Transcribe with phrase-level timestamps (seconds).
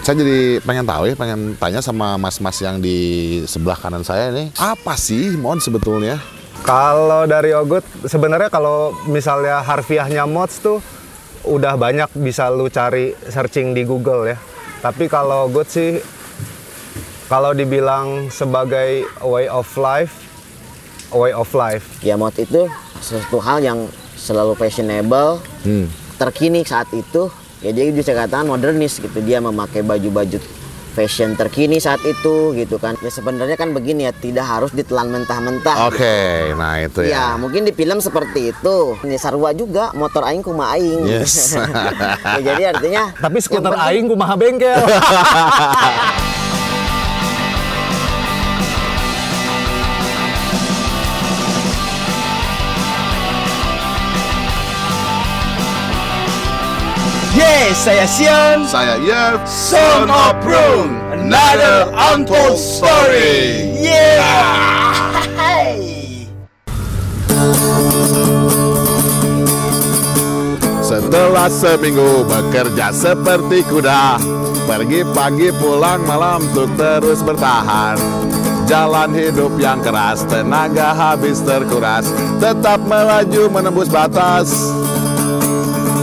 [0.00, 2.98] saya jadi pengen tahu ya, pengen tanya sama mas-mas yang di
[3.44, 6.16] sebelah kanan saya ini, apa sih mod sebetulnya?
[6.62, 10.78] Kalau dari Ogut, sebenarnya kalau misalnya harfiahnya mods tuh
[11.42, 14.38] udah banyak bisa lu cari searching di Google ya.
[14.78, 15.98] Tapi kalau Ogut sih,
[17.26, 20.14] kalau dibilang sebagai way of life,
[21.10, 21.98] way of life.
[21.98, 22.70] Ya mod itu
[23.02, 23.78] sesuatu hal yang
[24.14, 25.90] selalu fashionable, Hmm.
[26.14, 27.26] terkini saat itu.
[27.62, 29.18] Ya dia bisa katakan modernis gitu.
[29.18, 30.38] Dia memakai baju-baju
[30.92, 32.92] fashion terkini saat itu gitu kan.
[32.98, 35.88] Ya sebenarnya kan begini ya, tidak harus ditelan mentah-mentah.
[35.88, 36.18] Oke,
[36.52, 37.40] nah itu Ya, ya.
[37.40, 38.98] mungkin di film seperti itu.
[39.00, 41.06] Ini sarwa juga, motor aing kuma aing.
[41.06, 41.56] Yes.
[42.34, 44.76] ya, jadi artinya Tapi skuter penting- aing kumaha bengkel.
[57.62, 58.66] Yes, saya Sian.
[58.66, 60.98] Saya Yev, Son of Prune.
[61.14, 63.70] Another untold story.
[63.78, 64.50] Yeah.
[70.82, 74.18] Setelah seminggu bekerja seperti kuda
[74.66, 77.94] Pergi pagi pulang malam untuk terus bertahan
[78.66, 82.10] Jalan hidup yang keras, tenaga habis terkuras
[82.42, 84.50] Tetap melaju menembus batas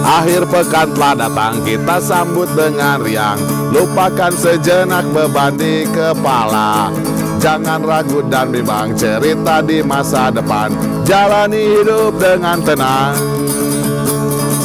[0.09, 3.37] Akhir pekan telah datang, kita sambut dengan riang.
[3.69, 6.89] Lupakan sejenak beban di kepala.
[7.37, 10.73] Jangan ragu dan bimbang cerita di masa depan.
[11.05, 13.13] Jalani hidup dengan tenang.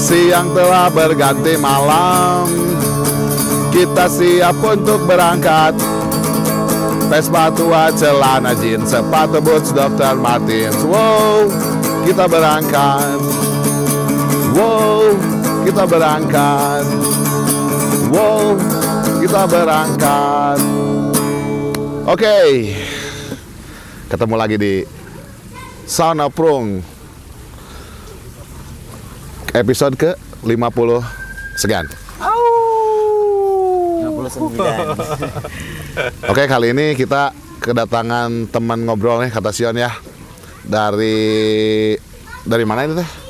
[0.00, 2.48] Siang telah berganti malam.
[3.68, 5.76] Kita siap untuk berangkat.
[7.12, 10.16] Vespa tua, celana jeans, sepatu boots Dr.
[10.16, 11.52] Martens Wow,
[12.08, 13.20] kita berangkat.
[14.56, 15.33] Wow,
[15.64, 16.84] kita berangkat
[18.12, 18.60] Wow,
[19.18, 20.60] kita berangkat
[22.04, 22.38] Oke
[24.12, 24.84] Ketemu lagi di
[25.88, 26.94] Sauna Prung
[29.54, 30.98] episode ke 50
[31.54, 31.86] sekian.
[34.24, 36.32] 59.
[36.32, 37.30] Oke, kali ini kita
[37.62, 39.94] kedatangan teman ngobrol nih kata Sion ya.
[40.66, 41.94] Dari
[42.42, 43.23] dari mana ini teh?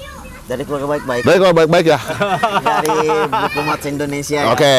[0.45, 1.23] Dari keluarga baik-baik.
[1.25, 2.01] Dari kalau baik-baik ya.
[2.61, 4.41] Dari buku Mods Indonesia.
[4.45, 4.53] ya.
[4.53, 4.77] Oke.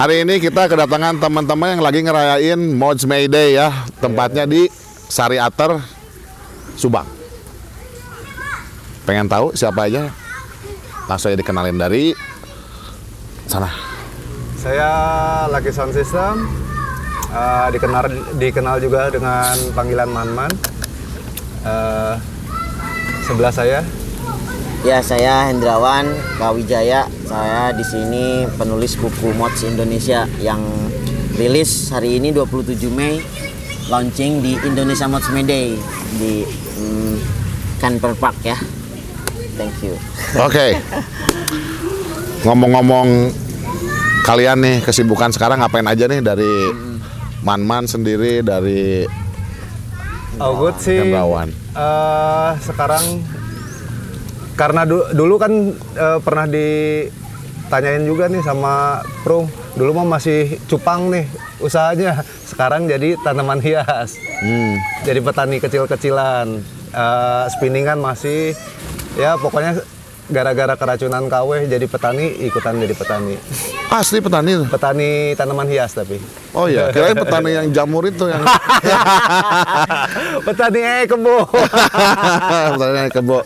[0.00, 3.68] Hari ini kita kedatangan teman-teman yang lagi ngerayain Mods May Day ya.
[4.00, 4.72] Tempatnya di
[5.12, 5.76] Sari Ater,
[6.80, 7.04] Subang.
[9.04, 10.08] Pengen tahu siapa aja?
[11.04, 12.16] Langsung aja dikenalin dari
[13.44, 13.68] sana.
[14.56, 14.88] Saya
[15.52, 16.48] Lucky Sound System,
[17.28, 18.08] eh, dikenal
[18.40, 20.48] dikenal juga dengan panggilan Manman.
[21.60, 22.14] Eh,
[23.28, 23.84] sebelah saya
[24.82, 26.10] Ya, saya Hendrawan
[26.42, 27.06] Kawijaya.
[27.22, 30.58] Saya di sini penulis buku Mods Indonesia yang
[31.38, 33.22] rilis hari ini 27 Mei
[33.86, 35.78] launching di Indonesia Mods Day
[36.18, 36.42] di
[36.82, 37.14] mm,
[37.78, 38.58] Canper Park ya.
[39.54, 39.94] Thank you.
[40.50, 40.74] Oke.
[42.42, 43.30] Ngomong-ngomong
[44.26, 46.74] kalian nih kesibukan sekarang ngapain aja nih dari
[47.46, 49.06] Man-Man sendiri dari
[50.42, 51.54] Augut sih Hendrawan.
[51.54, 53.22] eh, sekarang
[54.52, 61.08] karena du- dulu kan eh, pernah ditanyain juga nih sama Prung dulu mah masih cupang
[61.08, 61.24] nih
[61.58, 62.20] usahanya
[62.50, 64.74] sekarang jadi tanaman hias Hmm.
[65.06, 66.60] jadi petani kecil-kecilan
[66.92, 68.52] Eh, spinningan masih
[69.16, 69.80] ya pokoknya
[70.32, 73.36] gara-gara keracunan KW jadi petani ikutan jadi petani
[73.88, 74.56] Asli petani.
[74.56, 74.66] tuh.
[74.66, 76.16] petani tanaman hias tapi
[76.52, 78.40] Oh iya, kirain petani yang jamur itu yang
[80.46, 81.48] petani eh kebo
[82.72, 83.38] petani yang kebo.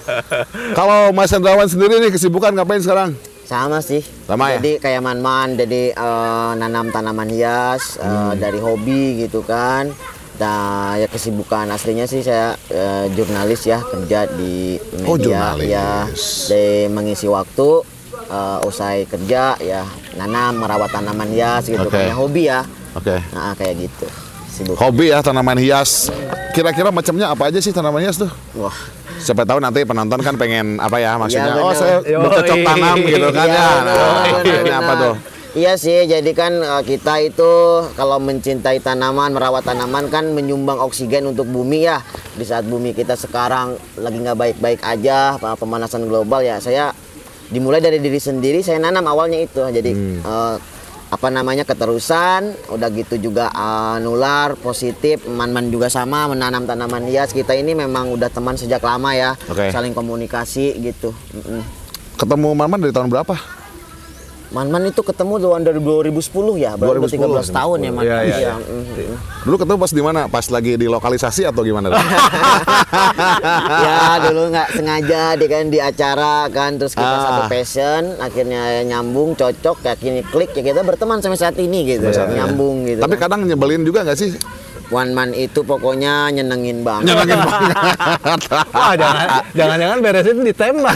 [0.72, 3.14] Kalau Mas Hendrawan sendiri nih kesibukan ngapain sekarang?
[3.42, 4.02] Sama sih.
[4.26, 4.58] Sama ya?
[4.58, 8.34] Jadi kayak man-man, jadi eh, nanam tanaman hias eh, Hmm.
[8.36, 9.90] dari hobi gitu kan.
[10.36, 15.64] Nah, ya kesibukan aslinya sih saya eh, jurnalis ya kerja di media Oh, jurnalis.
[15.66, 16.04] ya.
[16.46, 17.68] Dari mengisi waktu
[18.26, 19.82] eh, usai kerja ya
[20.14, 21.96] nanam merawat tanaman hias gitu Oke.
[21.96, 22.60] kan ya hobi ya.
[22.92, 23.16] Oke.
[23.32, 24.06] Nah, kayak gitu.
[24.46, 24.76] Sibuk.
[24.76, 26.12] Hobi ya tanaman hias.
[26.52, 28.28] Kira-kira macamnya apa aja sih tanaman hias tuh?
[28.54, 28.76] Wah.
[29.16, 31.48] Siapa tahu nanti penonton kan pengen apa ya maksudnya?
[31.50, 31.80] Iya, oh bener.
[31.80, 33.68] saya bercocok tanam gitu kan ya.
[33.72, 35.14] benar, Nah, benar, ini apa tuh?
[35.56, 37.52] Iya sih, jadi kan eh, kita itu
[37.96, 42.04] kalau mencintai tanaman, merawat tanaman kan menyumbang oksigen untuk bumi ya.
[42.36, 46.60] Di saat bumi kita sekarang lagi nggak baik-baik aja, apa, pemanasan global ya.
[46.60, 46.92] Saya
[47.48, 49.64] dimulai dari diri sendiri, saya nanam awalnya itu.
[49.64, 50.56] Jadi eh,
[51.08, 57.32] apa namanya keterusan, udah gitu juga eh, nular positif, man-man juga sama menanam tanaman hias.
[57.32, 59.72] Kita ini memang udah teman sejak lama ya, Oke.
[59.72, 61.16] saling komunikasi gitu.
[61.32, 61.64] Mm-mm.
[62.20, 63.55] Ketemu Maman dari tahun berapa?
[64.56, 66.16] Man-man itu ketemu tahun dari 2010
[66.56, 68.02] ya, baru 2010, 13 tahun ya Man.
[68.02, 68.54] Iya, iya, iya.
[68.56, 69.16] mm, mm.
[69.44, 70.20] Dulu ketemu pas di mana?
[70.26, 71.92] Pas lagi di lokalisasi atau gimana?
[73.84, 77.20] ya dulu nggak sengaja dia kan di acara kan terus kita Ah.
[77.20, 82.08] satu passion akhirnya nyambung cocok ya kini klik ya kita berteman sampai saat ini gitu
[82.08, 82.44] saat ini ya.
[82.44, 83.28] nyambung gitu Tapi kan.
[83.28, 84.32] kadang nyebelin juga nggak sih?
[84.86, 87.74] one man itu pokoknya nyenengin banget Nyenengin banget.
[88.70, 90.94] Wah, jangan jangan-jangan beresin ditembak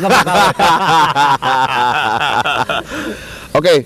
[3.50, 3.82] Oke,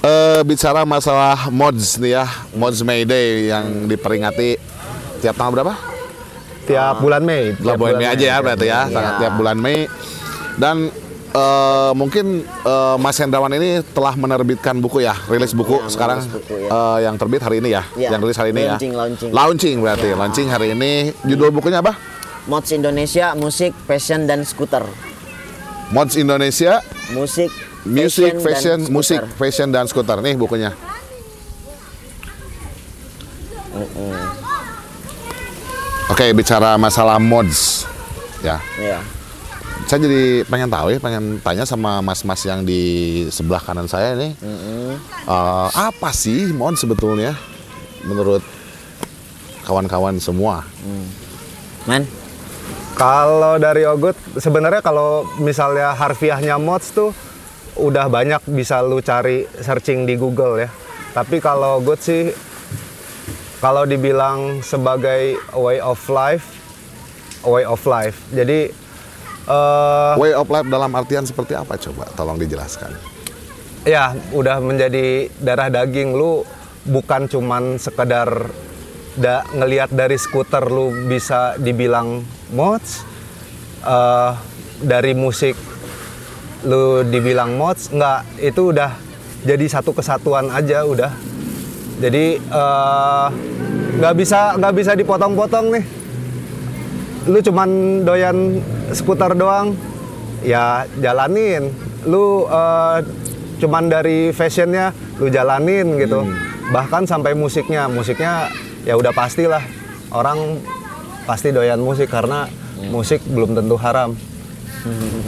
[0.00, 2.24] eh, bicara masalah mods nih ya,
[2.54, 4.54] mods Mayday yang diperingati
[5.18, 5.74] tiap tanggal berapa?
[6.60, 7.50] tiap bulan Mei.
[7.52, 8.94] Tiap bulan Mei aja ya berarti ya, Iya.
[8.94, 9.90] tanggal tiap bulan Mei.
[10.54, 10.86] Dan
[11.30, 16.54] eh, mungkin eh, Mas Hendrawan ini telah menerbitkan buku ya, rilis buku Iya, sekarang buku,
[16.54, 16.68] ya.
[16.70, 18.98] eh, yang terbit hari ini ya, Iya, yang rilis hari ini launching, ya.
[19.02, 19.30] launching.
[19.34, 20.16] Launching berarti, Iya.
[20.16, 20.92] launching hari ini.
[21.24, 21.98] Judul bukunya apa?
[22.40, 24.82] mods Indonesia musik fashion dan skuter
[25.90, 26.80] Mods Indonesia,
[27.10, 27.50] musik
[27.88, 28.92] Music, dan Fashion, skuter.
[28.92, 30.18] Musik, Fashion dan Skuter.
[30.20, 30.76] Nih bukunya.
[36.10, 37.86] Oke, bicara masalah mods,
[38.44, 38.58] ya.
[38.76, 39.00] Iya.
[39.88, 44.36] Saya jadi pengen tahu ya, pengen tanya sama mas-mas yang di sebelah kanan saya ini,
[44.38, 47.34] eh, apa sih mod sebetulnya
[48.04, 48.44] menurut
[49.64, 50.66] kawan-kawan semua?
[51.88, 52.04] man
[52.94, 57.10] Kalau dari Ogut sebenarnya kalau misalnya harfiahnya mods tuh
[57.80, 60.70] udah banyak bisa lu cari searching di Google ya.
[61.10, 62.30] Tapi kalau Ogut sih
[63.58, 66.44] kalau dibilang sebagai way of life,
[67.42, 68.20] way of life.
[68.30, 68.68] Jadi
[69.48, 71.80] eh Way of life dalam artian seperti apa?
[71.80, 72.92] Coba tolong dijelaskan.
[73.80, 76.44] ya udah menjadi darah daging lu
[76.84, 78.52] bukan cuman sekedar
[79.16, 82.20] da, ngelihat dari skuter lu bisa dibilang
[82.52, 83.00] mods
[83.80, 84.32] eh,
[84.84, 85.56] dari musik
[86.64, 88.92] lu dibilang mods nggak itu udah
[89.44, 91.12] jadi satu kesatuan aja udah.
[92.00, 93.26] Jadi eh,
[94.00, 95.84] nggak bisa nggak bisa dipotong-potong nih.
[97.28, 97.68] Lu cuman
[98.04, 98.60] doyan
[98.92, 99.76] skuter doang
[100.44, 101.72] ya jalanin.
[102.04, 102.98] Lu eh,
[103.60, 106.24] cuman dari fashionnya lu jalanin gitu.
[106.72, 108.52] Bahkan sampai musiknya musiknya
[108.84, 109.64] ya udah pastilah.
[110.12, 110.60] Orang
[111.24, 112.48] pasti doyan musik karena
[112.90, 114.16] musik belum tentu haram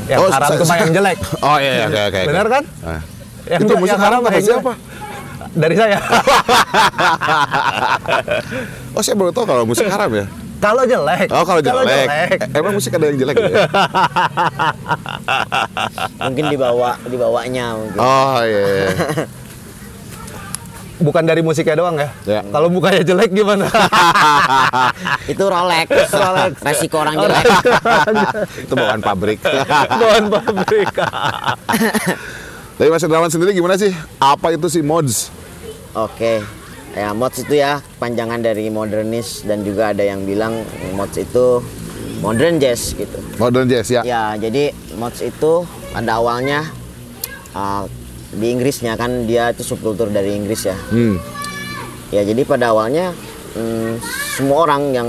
[0.06, 2.20] yang Oh, haram mah yang jelek Oh iya, iya, oke oke.
[2.26, 2.64] Bener kan?
[2.80, 3.00] Ah.
[3.44, 4.72] Yang Itu musik yang haram kata siapa?
[5.62, 5.98] dari saya
[8.92, 10.24] Oh saya baru tahu kalau musik haram ya.
[10.58, 12.06] kalau jelek Oh kalau jelek.
[12.06, 13.66] Eh, Emang musik ada yang jelek gitu ya?
[16.22, 18.62] mungkin dibawa dibawanya mungkin Oh iya.
[18.62, 18.88] iya.
[21.02, 22.40] Bukan dari musiknya doang ya, Ya.
[22.46, 23.66] kalau mukanya jelek gimana
[25.32, 25.86] itu Rolex
[26.58, 27.44] resiko orang jelek
[28.64, 29.38] Itu bawaan pabrik.
[29.42, 30.90] bahan pabrik
[32.72, 33.92] Dari Mas Hendrawan sendiri gimana sih?
[34.16, 35.28] Apa itu sih mods?
[35.92, 36.40] Oke,
[36.90, 41.60] ya mods itu ya panjangan dari modernis dan juga ada yang bilang mods itu
[42.18, 43.20] modern jazz gitu.
[43.36, 44.00] Modern jazz ya.
[44.02, 45.62] Ya, jadi mods itu
[45.92, 46.64] pada awalnya
[47.52, 47.84] uh,
[48.32, 50.76] di Inggrisnya kan dia itu subkultur dari Inggris ya.
[50.88, 51.20] Hmm.
[52.08, 53.12] Ya, jadi pada awalnya
[53.52, 54.00] mm,
[54.36, 55.08] semua orang yang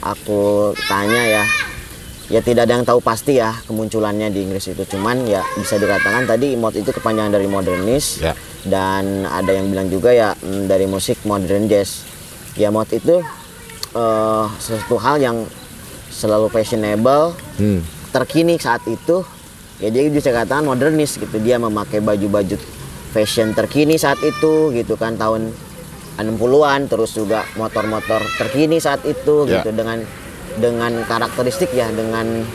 [0.00, 1.44] aku tanya ya,
[2.28, 4.82] ya tidak ada yang tahu pasti ya kemunculannya di Inggris itu.
[4.84, 8.34] Cuman ya bisa dikatakan tadi mod itu kepanjangan dari modernis Ya.
[8.66, 12.02] dan ada yang bilang juga ya mm, dari musik modern jazz.
[12.54, 13.22] Ya mod itu
[13.94, 15.36] eh sesuatu hal yang
[16.10, 17.82] selalu fashionable, Hmm.
[18.10, 19.22] terkini saat itu
[19.78, 21.36] ya dia bisa katakan modernis gitu.
[21.38, 22.56] Dia memakai baju-baju
[23.10, 25.54] fashion terkini saat itu gitu kan tahun
[26.14, 29.62] 60-an terus juga motor-motor terkini saat itu Ya.
[29.62, 29.98] gitu dengan
[30.54, 32.46] dengan karakteristik ya dengan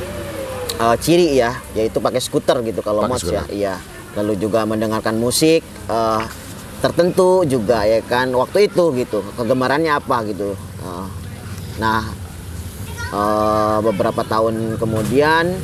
[0.79, 3.43] eh, ciri ya yaitu pakai skuter gitu kalau mods ya.
[3.51, 3.75] iya.
[4.15, 6.23] Lalu juga mendengarkan musik eh,
[6.79, 9.19] tertentu juga ya kan waktu itu gitu.
[9.35, 10.55] Kegemarannya apa gitu.
[10.55, 11.07] Eh,
[11.79, 12.03] nah
[13.11, 15.55] eh, beberapa tahun kemudian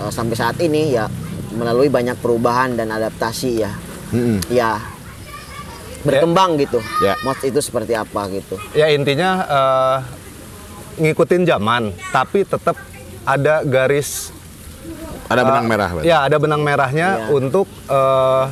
[0.00, 1.04] eh, sampai saat ini ya
[1.50, 3.72] melalui banyak perubahan dan adaptasi ya
[4.10, 4.40] Mm-mm.
[4.48, 4.80] ya
[6.00, 7.12] berkembang gitu Ya.
[7.20, 9.96] mods itu seperti apa gitu ya intinya eh,
[10.98, 12.76] ngikutin zaman tapi tetap
[13.22, 14.32] ada garis
[15.28, 15.90] Ada benang eh, merah.
[15.92, 16.06] berarti?
[16.06, 17.26] ya ada benang merahnya Iya.
[17.30, 18.44] untuk eh,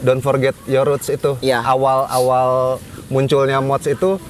[0.00, 1.62] don't forget your roots itu Iya.
[1.62, 2.50] awal awal
[3.08, 4.20] munculnya mods itu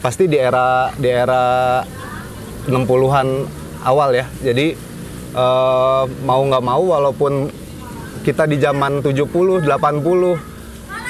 [0.00, 1.80] pasti di era di era
[2.64, 3.28] 60-an
[3.82, 4.72] awal ya jadi
[5.34, 7.50] eh, mau nggak mau walaupun
[8.24, 9.68] kita di zaman 70 80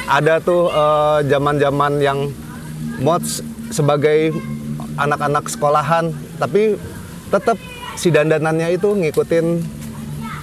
[0.08, 2.18] ada tuh eh, zaman-zaman yang
[3.00, 4.34] mods sebagai
[4.98, 6.12] anak-anak sekolahan.
[6.38, 6.78] Tapi
[7.30, 7.58] tetap
[7.98, 9.46] si dandanannya itu ngikutin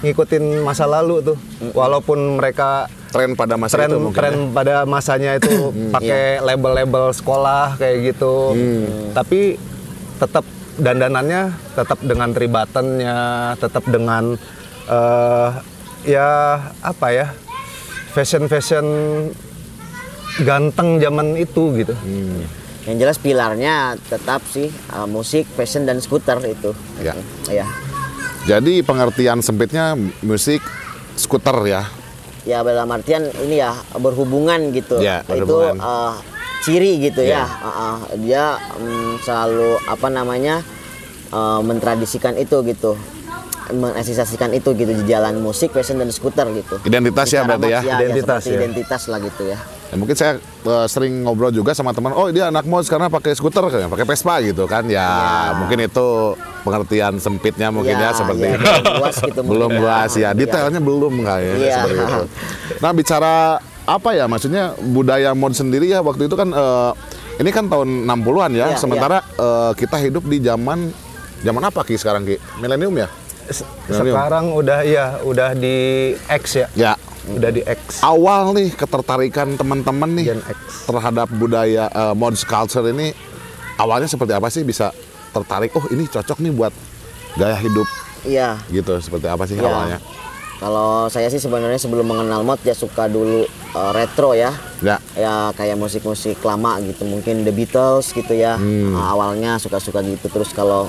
[0.02, 1.38] ngikutin masa lalu tuh.
[1.72, 4.48] Walaupun mereka tren pada masa tren itu mungkin tren ya.
[4.56, 8.56] pada masanya itu pakai label-label sekolah kayak gitu.
[9.14, 9.60] Tapi
[10.18, 10.44] tetap
[10.80, 13.18] dandanannya tetap dengan tribatennya,
[13.60, 14.36] tetap dengan
[14.88, 15.48] eh,
[16.06, 17.26] ya apa ya
[18.12, 18.86] fashion-fashion
[20.40, 21.94] ganteng zaman itu gitu.
[22.82, 26.74] Yang jelas pilarnya tetap sih uh, musik, fashion dan skuter itu.
[26.98, 27.14] Ya.
[27.46, 27.66] Ya.
[28.42, 30.58] Jadi pengertian sempitnya musik
[31.14, 31.82] skuter ya.
[32.42, 34.98] Ya dalam artian ini ya berhubungan gitu.
[34.98, 35.78] Ya, itu berhubungan.
[35.78, 36.18] uh,
[36.62, 37.42] ciri gitu Ya.
[37.42, 37.44] ya.
[37.44, 40.62] Uh, uh, dia mm, selalu apa namanya
[41.28, 42.94] uh, mentradisikan itu gitu.
[43.64, 46.76] Mengeksisasikan itu gitu di jalan musik, fashion dan skuter gitu.
[46.82, 47.80] Identitas ya Secara berarti ya?
[47.80, 48.52] ya, Identitas, ya.
[48.52, 49.58] identitas lah gitu ya.
[49.88, 53.32] Ya, mungkin saya eh, sering ngobrol juga sama teman, oh dia anak mods karena pakai
[53.32, 54.84] skuter, kan, pakai Vespa gitu kan.
[54.88, 55.04] Ya,
[55.54, 56.06] mungkin itu
[56.62, 58.60] pengertian sempitnya mungkin ya, seperti ya, itu.
[58.60, 61.74] belum luas gitu belum mungkin luas ya, detailnya belum kayaknya Iya.
[61.78, 62.22] seperti itu.
[62.78, 63.34] Nah bicara
[63.84, 66.90] apa ya, maksudnya budaya mod sendiri ya waktu itu kan eh,
[67.36, 70.92] ini kan tahun 60-an ya, Iya, sementara eh, kita hidup di zaman
[71.40, 72.38] zaman apa ki sekarang ki?
[72.56, 73.08] Milenium ya?
[73.44, 74.14] Se- Millennium.
[74.14, 75.76] Sekarang udah iya udah di
[76.22, 76.66] X ya.
[76.72, 76.92] Ya.
[77.24, 77.98] Udah di X.
[78.00, 80.86] Awal nih ketertarikan teman-teman nih Gen X.
[80.86, 83.10] terhadap budaya eh, mods culture ini
[83.74, 84.94] awalnya seperti apa sih bisa
[85.30, 85.70] tertarik?
[85.72, 86.70] Oh ini cocok nih buat
[87.34, 87.88] gaya hidup
[88.22, 88.62] Iya.
[88.68, 89.66] gitu seperti apa sih Ya.
[89.66, 89.98] awalnya?
[90.62, 93.42] Kalau saya sih sebenarnya sebelum mengenal mod ya suka dulu
[93.74, 94.54] uh, retro ya.
[94.78, 95.02] Ya.
[95.18, 98.54] Ya kayak musik-musik lama gitu, mungkin The Beatles gitu ya.
[98.54, 98.94] Hmm.
[98.94, 100.86] Nah, awalnya suka-suka gitu terus kalau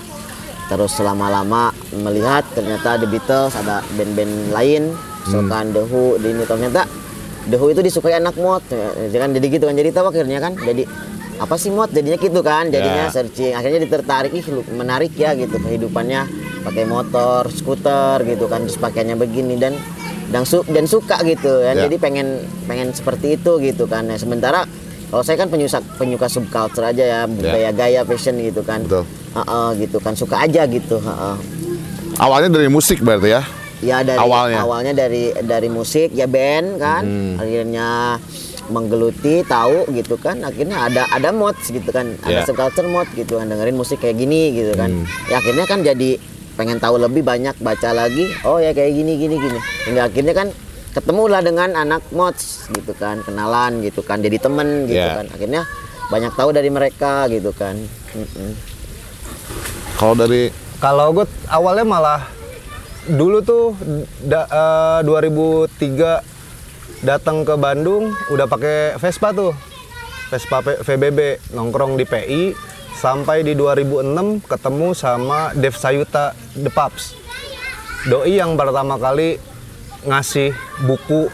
[0.69, 4.93] terus selama-lama melihat ternyata The Beatles ada band-band lain,
[5.25, 5.75] misalkan Hmm.
[5.75, 6.85] The Who, di ini ternyata
[7.49, 8.61] The Who itu disukai anak mod.
[8.69, 10.85] Ya, kan jadi gitu kan jadi tahu akhirnya kan jadi
[11.41, 13.11] apa sih mod jadinya gitu kan jadinya Ya.
[13.11, 16.29] searching akhirnya ditertarik ih menarik ya gitu kehidupannya
[16.63, 19.75] pakai motor skuter gitu kan terus pakaiannya begini dan
[20.25, 21.85] dan, su- dan suka gitu kan Ya.
[21.85, 22.27] jadi pengen
[22.63, 24.65] pengen seperti itu gitu kan Nah, sementara
[25.07, 29.05] kalau saya kan penyuka penyuka subculture aja ya gaya-gaya fashion gitu kan Betul.
[29.33, 31.35] Heeh, gitu kan suka aja gitu heeh.
[32.15, 33.41] Awalnya dari musik berarti ya?
[33.79, 34.93] ya dari Awalnya.
[34.95, 37.35] dari dari musik ya band kan Hmm.
[37.35, 38.15] akhirnya
[38.65, 42.39] menggeluti tahu gitu kan akhirnya ada ada mods gitu kan Ya.
[42.39, 45.05] ada subculture mod gitu kan dengerin musik kayak gini gitu kan Hmm.
[45.27, 46.15] ya akhirnya kan jadi
[46.53, 50.47] pengen tahu lebih banyak baca lagi oh ya kayak gini gini gini hingga akhirnya kan
[50.91, 55.17] ketemulah dengan anak mods gitu kan kenalan gitu kan jadi temen gitu Ya.
[55.17, 55.61] kan akhirnya
[56.05, 57.73] banyak tahu dari mereka gitu kan
[58.13, 58.53] Mm-mm.
[59.95, 62.21] Kalau dari Kalau gue awalnya malah
[63.05, 63.71] dulu tuh
[64.19, 66.19] da, eh, 2003
[67.01, 69.55] datang ke Bandung udah pakai Vespa tuh.
[70.27, 71.19] Vespa P- VBB
[71.51, 72.43] nongkrong di PI
[72.93, 77.17] sampai di 2006 ketemu sama Dev Sayuta The Pups.
[78.03, 79.39] Doi yang pertama kali
[80.03, 80.51] ngasih
[80.83, 81.31] buku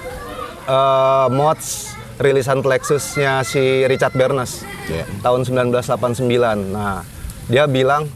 [0.65, 5.05] eh, mods rilisan Lexusnya si Richard Bernes Iya.
[5.21, 6.25] tahun 1989.
[6.73, 7.05] Nah,
[7.45, 8.09] dia bilang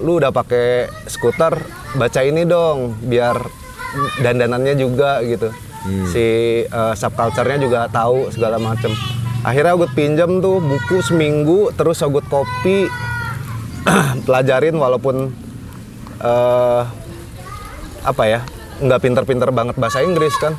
[0.00, 1.56] lu udah pakai skuter,
[1.92, 3.36] baca ini dong biar
[4.20, 5.52] dandanannya juga gitu.
[6.10, 6.26] Si
[6.64, 8.90] eh, subculture-nya juga tahu segala macem.
[9.46, 12.90] Akhirnya gue pinjam tuh buku seminggu, terus gue kopi,
[14.26, 15.30] pelajarin walaupun
[16.18, 16.82] eh
[18.02, 18.40] apa ya
[18.82, 20.58] nggak pinter-pinter banget bahasa Inggris kan.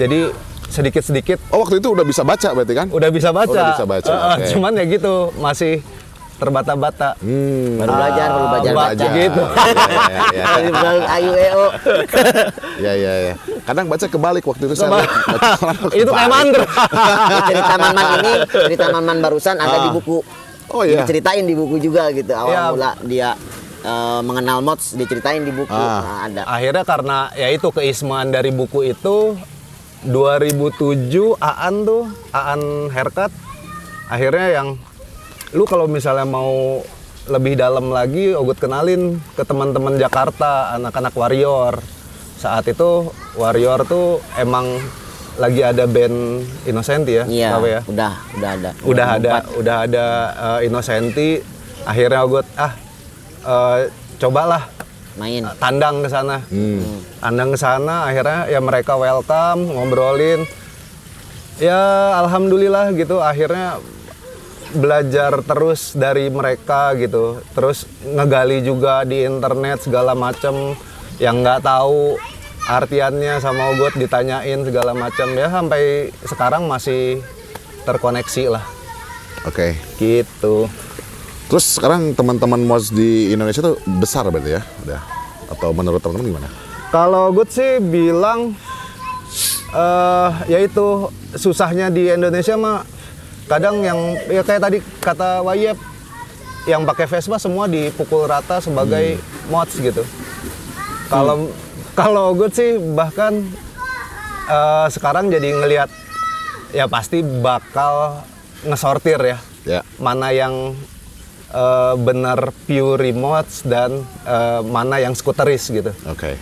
[0.00, 0.32] Jadi
[0.72, 2.88] sedikit-sedikit Oh waktu itu udah bisa baca berarti kan?
[2.88, 3.52] udah bisa baca.
[3.52, 4.44] Udah bisa baca, eh, oke.
[4.56, 5.84] Cuman ya gitu masih
[6.42, 7.08] terbata-bata.
[7.22, 7.78] Hmm.
[7.78, 9.42] baru belajar baru belajar baca baca gitu.
[10.34, 11.64] Ya, ya, ayu eo
[12.76, 13.34] ya, ya, ya.
[13.62, 15.06] Kadang baca kebalik waktu itu saya.
[16.02, 16.66] Itu kayak mantra.
[17.48, 19.94] cerita Maman ini cerita Maman barusan ada di Ah.
[19.94, 20.18] buku
[20.68, 21.04] Oh, iya.
[21.04, 22.62] diceritain di buku juga gitu awal Iya.
[22.72, 23.30] mula dia
[23.82, 26.00] eh, mengenal mods diceritain di buku Ah.
[26.00, 29.36] Nah, ada Akhirnya karena ya itu keismaan dari buku itu
[30.02, 33.30] 2007 Aan tuh Aan haircut
[34.06, 34.68] akhirnya yang
[35.52, 36.80] lu kalau misalnya mau
[37.28, 41.78] lebih dalam lagi Ogut kenalin ke teman-teman Jakarta anak-anak warrior.
[42.40, 44.66] Saat itu warrior tuh emang
[45.38, 47.80] lagi ada band Innocenti ya iya ya?
[47.86, 48.70] udah udah ada.
[48.82, 51.38] Udah ada udah ada uh, Innocenti.
[51.86, 52.72] Akhirnya gue ah
[53.46, 53.78] uh,
[54.18, 54.66] cobalah
[55.14, 55.46] main.
[55.60, 56.42] tandang ke sana.
[56.48, 56.80] Hmm.
[57.22, 60.42] tandang ke sana akhirnya ya mereka welcome ngobrolin.
[61.60, 63.78] Ya alhamdulillah gitu akhirnya
[64.72, 70.74] belajar terus dari mereka gitu terus ngegali juga di internet segala macem
[71.20, 72.16] yang nggak tahu
[72.66, 77.20] artiannya sama Ogot ditanyain segala macam ya sampai sekarang masih
[77.84, 78.64] terkoneksi lah
[79.42, 79.74] Oke.
[79.98, 80.70] gitu
[81.52, 84.64] Terus sekarang teman-teman mods di Indonesia tuh besar berarti ya?
[84.88, 85.04] Udah.
[85.52, 86.48] Atau menurut teman-teman gimana?
[86.88, 88.56] Kalau Good sih bilang
[89.76, 92.88] eh ya itu susahnya di Indonesia mah
[93.52, 95.76] kadang yang ya kayak tadi kata Wayep
[96.64, 100.00] yang pakai Vespa semua dipukul rata sebagai mods gitu.
[101.06, 101.52] Kalau
[101.92, 103.44] kalau gue sih bahkan
[104.48, 105.90] eh, sekarang jadi ngelihat
[106.72, 108.24] ya pasti bakal
[108.64, 109.86] ngesortir ya Ya.
[109.94, 110.72] mana yang
[111.52, 115.92] eh, benar pure remotes dan eh, mana yang skuteris gitu.
[116.08, 116.40] Oke.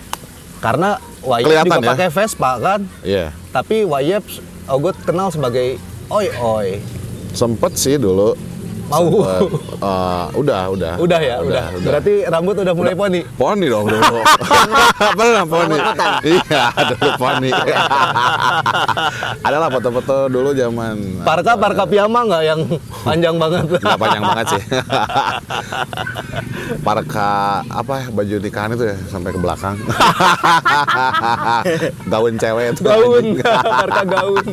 [0.62, 1.90] Karena Wayep Kelihatan juga ya?
[1.90, 3.26] pakai Vespa kan, Iya.
[3.50, 4.22] tapi Wayep
[4.70, 6.68] Ogut kenal sebagai oi oi.
[7.34, 8.34] Sempet sih dulu.
[8.90, 9.22] Mau.
[9.22, 9.42] Sempet,
[9.78, 10.94] eh, udah, udah.
[10.98, 11.64] Udah ya, udah.
[11.78, 13.20] Berarti rambut udah mulai poni.
[13.38, 14.18] Poni dong dulu.
[15.18, 15.78] Pernah poni.
[16.26, 17.50] Iya, dulu poni.
[19.46, 22.60] Adalah foto-foto dulu zaman Parka parka piyama nggak yang
[23.06, 23.64] panjang banget?
[23.78, 24.62] nggak panjang banget sih.
[26.82, 29.78] Parka apa ya baju nikahan itu ya sampai ke belakang.
[32.10, 32.82] Gaun cewek itu.
[32.82, 34.44] gaun, parka gaun.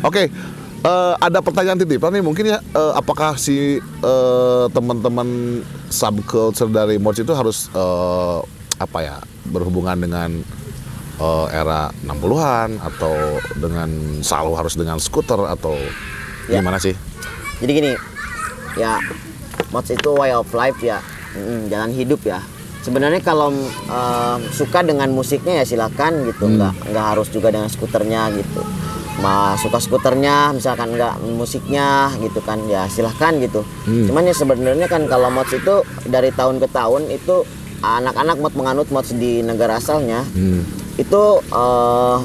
[0.00, 0.32] Oke,
[0.80, 7.18] eh, ada pertanyaan titipan nih mungkin ya, eh, apakah si eh, teman-teman subculture dari Mods
[7.18, 8.38] itu harus eh,
[8.78, 10.30] apa ya berhubungan dengan
[11.18, 13.14] eh, era 60-an atau
[13.56, 13.90] dengan
[14.22, 15.74] selalu harus dengan skuter atau
[16.48, 16.64] Ya.
[16.64, 16.96] gimana sih?
[17.60, 17.92] Jadi gini,
[18.72, 18.96] ya
[19.68, 21.04] mods itu way of life ya,
[21.36, 22.40] Mm, jalan hidup ya.
[22.80, 28.32] Sebenarnya kalau eh, suka dengan musiknya ya silakan gitu, nggak nggak harus juga dengan skuternya
[28.32, 28.64] gitu.
[29.18, 33.66] Ma suka skuternya, misalkan nggak musiknya gitu kan, ya silahkan gitu.
[34.06, 37.42] Cuman ya sebenarnya kan kalau mods itu dari tahun ke tahun itu
[37.82, 40.22] anak-anak mod menganut mods di negara asalnya
[40.98, 42.16] itu eh,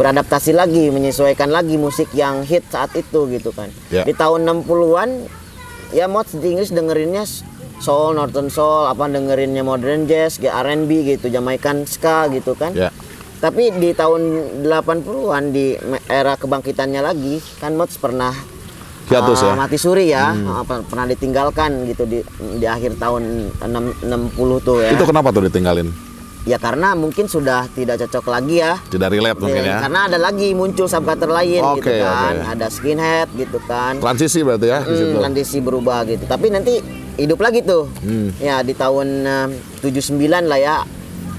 [0.00, 3.68] beradaptasi lagi, menyesuaikan lagi musik yang hit saat itu gitu kan.
[3.92, 4.08] Ya.
[4.08, 5.28] Di tahun 60-an
[5.92, 7.28] ya mods di Inggris dengerinnya
[7.80, 12.72] soul, northern soul, apa dengerinnya modern jazz, R&B gitu, Jamaican ska gitu kan.
[12.72, 12.88] Ya.
[13.40, 14.20] Tapi di tahun
[14.60, 15.72] 80-an di
[16.06, 18.36] era kebangkitannya lagi kan mods pernah
[19.08, 19.54] Hiatus uh, ya?
[19.56, 22.20] mati suri ya, uh, per- pernah ditinggalkan gitu di
[22.54, 24.92] di akhir tahun 6, 60 tuh ya.
[24.92, 25.88] Itu kenapa tuh ditinggalin?
[26.44, 28.78] Ya karena mungkin sudah tidak cocok lagi ya.
[28.86, 29.82] Tidak relate mungkin Ya?
[29.82, 32.32] Karena ada lagi muncul subculture lain gitu Oke, kan.
[32.38, 32.48] oke.
[32.54, 33.98] Ada skinhead gitu kan.
[33.98, 36.24] Transisi berarti ya Hmm, transisi berubah gitu.
[36.24, 36.80] Tapi nanti
[37.18, 37.92] hidup lagi tuh.
[38.00, 38.32] Hmm.
[38.38, 39.48] Ya di tahun eh,
[39.84, 40.76] 79 lah ya.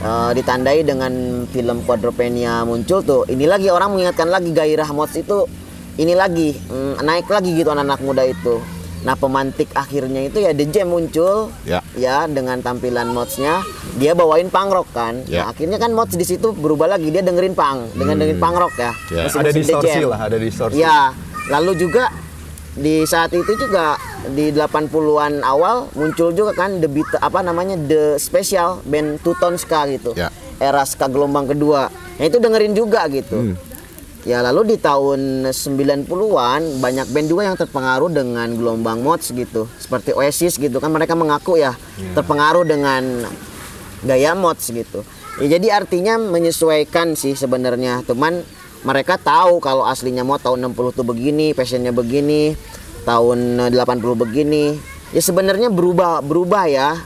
[0.02, 3.22] Eh, ditandai dengan film Quadropenia muncul tuh.
[3.30, 5.46] Ini lagi orang mengingatkan lagi gairah mods itu
[6.00, 8.60] ini lagi mm, naik lagi gitu anak-anak muda itu.
[9.02, 11.82] Nah pemantik akhirnya itu ya The Jam muncul Ya.
[11.98, 13.66] ya dengan tampilan modsnya
[13.98, 15.26] dia bawain punk rock kan.
[15.26, 15.46] Ya.
[15.46, 18.74] Nah, akhirnya kan mods di situ berubah lagi dia dengerin punk dengan dengerin punk rock
[18.78, 18.92] ya.
[19.10, 19.26] Ya.
[19.28, 20.78] Ada distorsi lah, ada distorsi.
[20.78, 21.12] Ya,
[21.50, 22.14] lalu juga
[22.72, 24.00] di saat itu juga
[24.32, 29.60] di 80-an awal muncul juga kan the Beat- apa namanya The Special band Two Tone
[29.60, 30.16] Ska gitu.
[30.16, 30.32] Ya.
[30.62, 31.90] Era ska gelombang kedua.
[31.92, 33.58] Nah, itu dengerin juga gitu.
[34.22, 39.66] Ya lalu di tahun 90-an banyak band juga yang terpengaruh dengan gelombang mods gitu.
[39.82, 41.74] Seperti Oasis gitu kan mereka mengaku ya
[42.14, 43.26] terpengaruh dengan
[44.06, 45.02] gaya mods gitu.
[45.42, 48.06] Ya, jadi artinya menyesuaikan sih sebenarnya.
[48.06, 48.46] Teman
[48.82, 52.58] mereka tahu kalau aslinya mod tahun 60 tuh begini, fashionnya begini,
[53.06, 54.78] tahun eh, 80 begini.
[55.12, 56.98] Ya sebenarnya berubah berubah ya.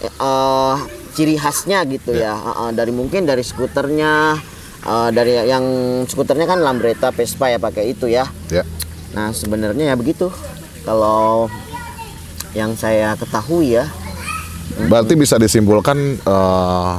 [0.00, 0.76] Eh,
[1.12, 2.32] ciri khasnya gitu ya.
[2.36, 4.38] Eh, eh, dari mungkin dari skuternya
[4.86, 5.64] eh, dari yang
[6.08, 8.24] skuternya kan Lambretta Vespa ya pakai itu ya.
[8.48, 8.64] Ya.
[9.12, 10.30] Nah, sebenarnya ya begitu.
[10.86, 11.52] Kalau
[12.56, 13.84] yang saya ketahui ya,
[14.70, 16.94] Berarti bisa disimpulkan eh,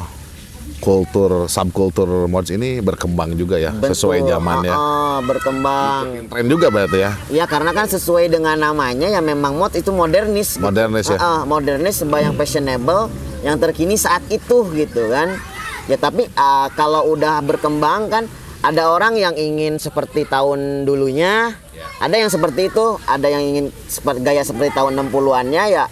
[0.82, 4.74] kultur subkultur mods ini berkembang juga ya sesuai Betul, zamannya.
[4.74, 6.04] ah, ah, berkembang.
[6.28, 7.12] Tren juga berarti ya.
[7.30, 10.58] Ya karena kan sesuai dengan namanya ya memang mod itu modernis.
[10.58, 10.66] gitu.
[10.66, 11.22] Modernis ya.
[11.22, 13.14] Ah, ah, modernis yang fashionable
[13.46, 15.38] yang terkini saat itu gitu kan.
[15.86, 18.26] Ya tapi ah, kalau udah berkembang kan
[18.66, 21.54] ada orang yang ingin seperti tahun dulunya,
[22.02, 25.86] ada yang seperti itu, ada yang ingin seperti gaya seperti tahun 60-annya ya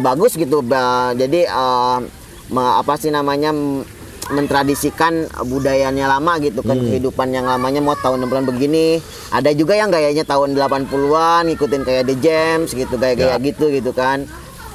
[0.00, 0.64] bagus gitu.
[1.16, 1.44] Jadi
[2.50, 3.54] me- apa sih namanya
[4.30, 5.12] mentradisikan
[5.42, 8.98] budayanya lama gitu kan kehidupan yang lamanya mau tahun 60-an begini.
[9.28, 13.42] Ada juga yang gayanya tahun 80-an ngikutin kayak The Jams gitu gaya-gaya Ya.
[13.42, 14.26] gitu gitu kan.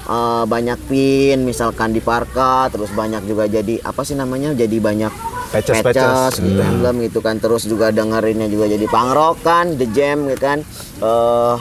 [0.05, 5.09] Eh, banyak pin misalkan di parka terus banyak juga jadi apa sih namanya jadi banyak
[5.47, 6.33] Patches, patches.
[6.37, 7.39] gitu emblem gitu kan.
[7.39, 10.59] Terus juga dengerinnya juga jadi punk rock kan The Jam gitu kan.
[10.99, 11.55] Eh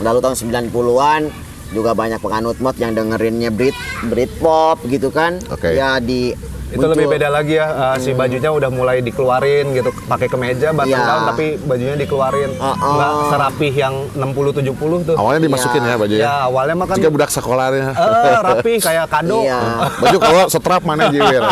[0.00, 1.22] lalu tahun 90-an
[1.70, 5.38] juga banyak penganut mod yang dengerinnya Brit Britpop gitu kan.
[5.46, 5.70] Oke.
[5.70, 6.34] ya di
[6.70, 6.90] itu muncul.
[6.92, 11.02] lebih beda lagi ya uh, si bajunya udah mulai dikeluarin gitu pakai kemeja button Iya.
[11.02, 12.92] down tapi bajunya dikeluarin Oh, oh.
[12.94, 16.22] nggak serapih yang 60 70 tuh Awalnya dimasukin ya baju ya.
[16.22, 17.90] ya awalnya mah kan Jika budak sekolahnya.
[17.90, 19.58] eh, rapi kayak kado Iya.
[20.00, 21.42] Baju kalau setrap mana jiwir.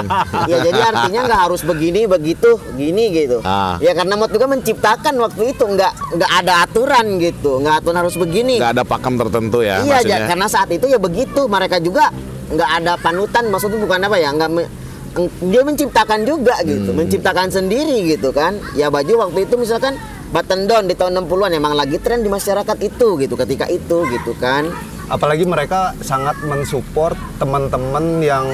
[0.45, 3.43] Ya jadi artinya nggak harus begini begitu gini gitu.
[3.43, 3.77] Ah.
[3.79, 8.15] Ya karena mod juga menciptakan waktu itu nggak nggak ada aturan gitu, nggak aturan harus
[8.15, 8.57] begini.
[8.57, 10.27] Nggak ada pakem tertentu ya iya maksudnya.
[10.27, 12.11] karena saat itu ya begitu mereka juga
[12.49, 14.51] nggak ada panutan maksudnya bukan apa ya nggak
[15.43, 16.99] dia menciptakan juga gitu, Hmm.
[17.05, 18.57] menciptakan sendiri gitu kan.
[18.75, 19.97] Ya baju waktu itu misalkan
[20.29, 24.33] button down di tahun 60-an emang lagi tren di masyarakat itu gitu ketika itu gitu
[24.37, 24.69] kan.
[25.09, 28.45] apalagi mereka sangat mensupport teman-teman yang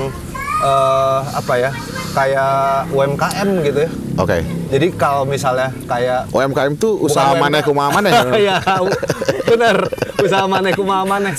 [0.62, 1.70] eh, apa ya
[2.14, 3.90] kayak UMKM gitu ya
[4.22, 4.38] Oke.
[4.70, 8.62] jadi kalau misalnya kayak UMKM tuh usaha mana kumaha mana ya
[9.50, 9.76] bener
[10.22, 11.34] usaha mana kumaha mana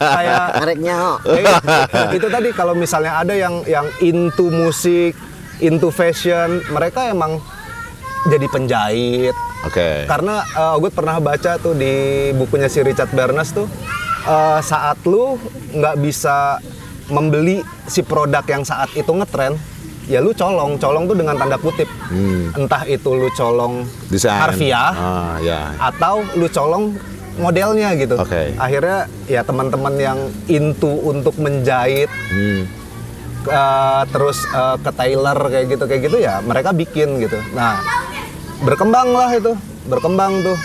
[0.00, 1.20] kayak Mereknya.
[1.28, 1.44] Eh,
[2.16, 5.12] itu tadi kalau misalnya ada yang yang into musik,
[5.60, 7.38] into fashion, mereka emang
[8.30, 9.36] jadi penjahit.
[9.68, 10.08] Oke.
[10.08, 13.68] Karena uh, gue pernah baca tuh di bukunya si Richard Barnes tuh
[14.28, 15.36] uh, saat lu
[15.72, 16.60] nggak bisa
[17.06, 19.56] membeli si produk yang saat itu ngetren,
[20.04, 20.76] ya lu colong.
[20.76, 21.88] Colong tuh dengan tanda kutip.
[22.52, 24.36] Entah itu lu colong Desain.
[24.36, 25.74] harfiah Ah, ya.
[25.78, 26.96] atau lu colong
[27.34, 28.14] modelnya gitu.
[28.14, 28.54] Oke.
[28.54, 32.62] Akhirnya ya teman-teman yang into untuk menjahit Hmm.
[33.44, 37.36] eh, terus eh, ke tailor kayak gitu kayak gitu ya mereka bikin gitu.
[37.52, 37.76] Nah,
[38.60, 39.52] berkembang lah itu,
[39.84, 40.56] berkembang tuh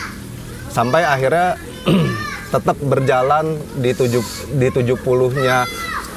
[0.69, 1.58] sampai akhirnya
[2.54, 4.23] tetap berjalan di tujuh
[4.54, 5.58] di 70-nya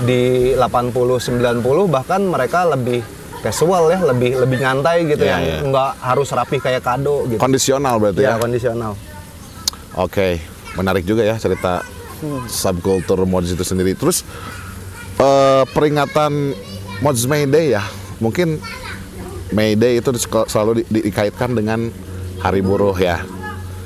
[0.00, 0.22] di
[0.54, 3.04] 80 90 bahkan mereka lebih
[3.38, 5.56] casual ya, lebih lebih nyantai gitu Iya, yang iya.
[5.62, 7.38] nggak harus rapih kayak kado gitu.
[7.38, 8.36] Kondisional berarti ya, ya.
[8.36, 8.92] kondisional.
[9.92, 10.40] Oke,
[10.72, 11.82] menarik juga ya cerita
[12.46, 13.92] subkultur mods itu sendiri.
[13.92, 14.22] Terus
[15.16, 16.54] eh, peringatan
[16.98, 17.82] Mods May Day ya,
[18.18, 18.62] mungkin
[19.50, 20.08] May Day itu
[20.46, 21.90] selalu di- di- dikaitkan dengan
[22.38, 23.20] Hari Buruh ya.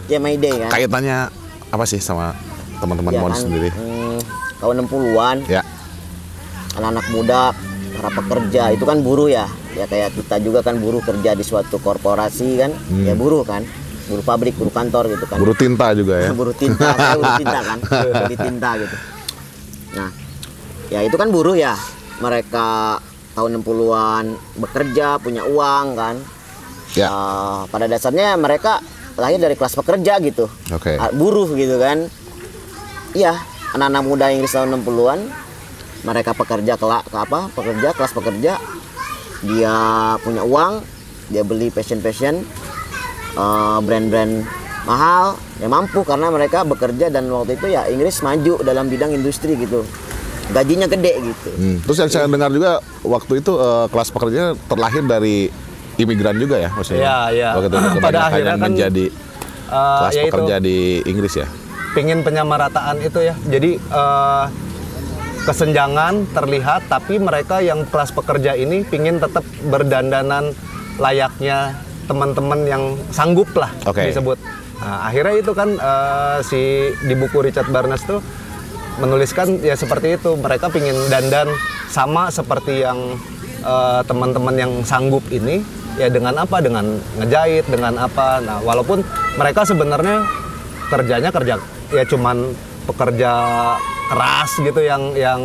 [0.06, 0.70] Ya Mayday kan.
[0.70, 1.32] Kaitannya
[1.66, 2.36] apa sih sama
[2.76, 3.68] teman-teman Ya mods kan, sendiri?
[3.72, 4.20] hmm,
[4.56, 5.66] tahun 60-an Ya,
[6.76, 7.42] anak-anak muda
[7.96, 9.48] para pekerja itu kan buruh ya.
[9.76, 12.72] Ya kayak kita juga kan buruh kerja di suatu korporasi kan.
[13.04, 13.64] Ya buruh kan
[14.06, 15.38] buruh pabrik buruh kantor gitu kan.
[15.42, 16.30] Buruh tinta juga ya.
[16.38, 17.78] buruh tinta saya buruh tinta kan.
[18.30, 18.96] Di tinta gitu.
[19.96, 20.10] Nah
[20.92, 21.74] ya itu kan buruh ya.
[22.16, 22.68] Mereka
[23.36, 24.24] tahun 60-an
[24.56, 26.16] bekerja punya uang kan.
[26.96, 27.08] Ya.
[27.12, 28.80] Eh, pada dasarnya mereka
[29.20, 30.48] lahir dari kelas pekerja gitu.
[30.72, 30.96] Oke.
[30.96, 32.08] Ah, buruh gitu kan.
[33.12, 33.36] Iya
[33.76, 35.20] anak-anak muda Inggris tahun 60-an
[36.06, 38.52] mereka pekerja kelak ke apa pekerja kelas pekerja
[39.42, 39.74] dia
[40.18, 40.80] punya uang
[41.28, 42.46] dia beli fashion fashion
[43.34, 44.46] eh, brand-brand
[44.82, 49.54] mahal ya mampu karena mereka bekerja dan waktu itu ya Inggris maju dalam bidang industri
[49.56, 49.82] gitu
[50.48, 51.76] gajinya gede gitu Hmm.
[51.82, 55.50] Terus yang saya dengar juga waktu itu eh, kelas pekerja terlahir dari
[55.96, 57.00] imigran juga ya maksudnya.
[57.00, 57.48] Iya, iya.
[57.56, 59.06] Waktu itu Pada akhirnya yang kan, menjadi
[59.66, 60.30] Eh, kelas ya itu.
[60.30, 61.46] pekerja di Inggris ya.
[61.90, 63.34] pingin penyamarataan itu ya.
[63.42, 64.44] Jadi eh,
[65.46, 70.50] kesenjangan terlihat, tapi mereka yang kelas pekerja ini pingin tetap berdandanan
[70.98, 71.78] layaknya
[72.10, 72.82] teman-teman yang
[73.14, 74.10] sanggup lah Oke.
[74.10, 74.38] disebut.
[74.82, 78.18] Nah, akhirnya itu kan eh, si di buku Richard Barnes tuh
[78.98, 80.34] menuliskan ya seperti itu.
[80.34, 81.48] Mereka pingin dandan
[81.88, 82.98] sama seperti yang
[83.62, 85.62] eh, teman-teman yang sanggup ini
[85.96, 89.00] ya dengan apa dengan ngejahit dengan apa nah walaupun
[89.40, 90.28] mereka sebenarnya
[90.92, 91.56] kerjanya kerja
[91.88, 92.52] ya cuman
[92.86, 93.32] pekerja
[94.08, 95.40] keras gitu yang yang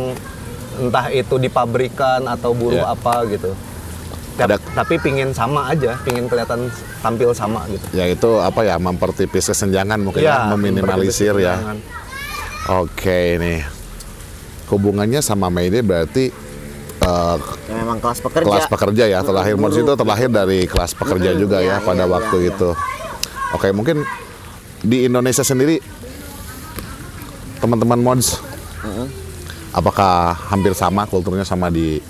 [0.78, 2.94] entah itu di pabrikan atau buruh Ya.
[2.94, 3.52] apa gitu
[4.40, 6.72] Ada- tapi pingin sama aja pingin kelihatan
[7.04, 11.76] tampil sama gitu Ya itu apa ya mempertipis kesenjangan mungkin ya, meminimalisir ya.
[12.72, 13.60] Oke nih.
[14.72, 16.32] Hubungannya sama Mayday berarti
[17.02, 17.36] eh,
[17.68, 19.74] ya memang kelas pekerja kelas pekerja ya terlahir Buruh.
[19.74, 22.70] itu terlahir dari kelas pekerja juga iya, ya pada iya, waktu iya, itu.
[23.52, 24.06] Oke mungkin
[24.80, 25.76] di Indonesia sendiri
[27.62, 28.42] teman-teman mods
[29.72, 30.12] apakah
[30.44, 32.02] hampir sama kulturnya sama di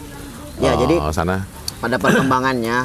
[0.57, 1.43] Ya, eh, jadi sana?
[1.79, 2.79] pada perkembangannya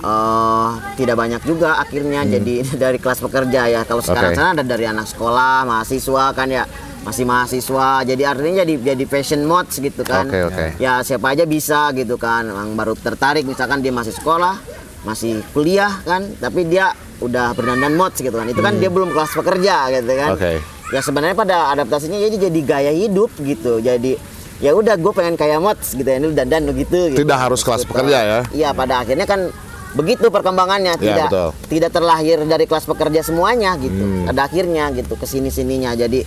[0.00, 4.34] eh tidak banyak juga akhirnya jadi dari kelas pekerja ya kalau sekarang Hmm.
[4.34, 4.42] Oke.
[4.42, 6.64] sana ada dari anak sekolah mahasiswa kan ya
[7.02, 10.66] masih mahasiswa jadi artinya jadi jadi fashion mods gitu kan Oke, oke.
[10.78, 14.58] ya siapa aja bisa gitu kan yang baru tertarik misalkan dia masih sekolah
[15.02, 19.34] masih kuliah kan tapi dia udah berdandan mods gitu kan itu kan dia belum kelas
[19.34, 20.71] pekerja gitu kan Hmm.
[20.92, 24.20] Ya sebenarnya pada adaptasinya jadi jadi gaya hidup gitu jadi
[24.60, 27.18] ya udah gue pengen kayak mods gitu ya ini lu dandan lu gitu, gitu.
[27.18, 28.40] Tidak harus kelas pekerja ya?
[28.52, 29.48] iya pada akhirnya kan
[29.92, 31.48] begitu perkembangannya Ya, tidak betul.
[31.66, 34.24] tidak terlahir dari kelas pekerja semuanya gitu Hmm.
[34.24, 36.22] pada akhirnya gitu ke sini sininya jadi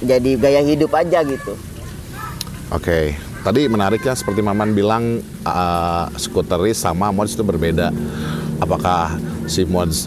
[0.00, 1.52] jadi gaya hidup aja gitu
[2.70, 3.12] Oke.
[3.40, 7.88] tadi menariknya seperti Maman bilang uh, skuteris sama mods itu berbeda.
[8.56, 10.06] Apakah si mods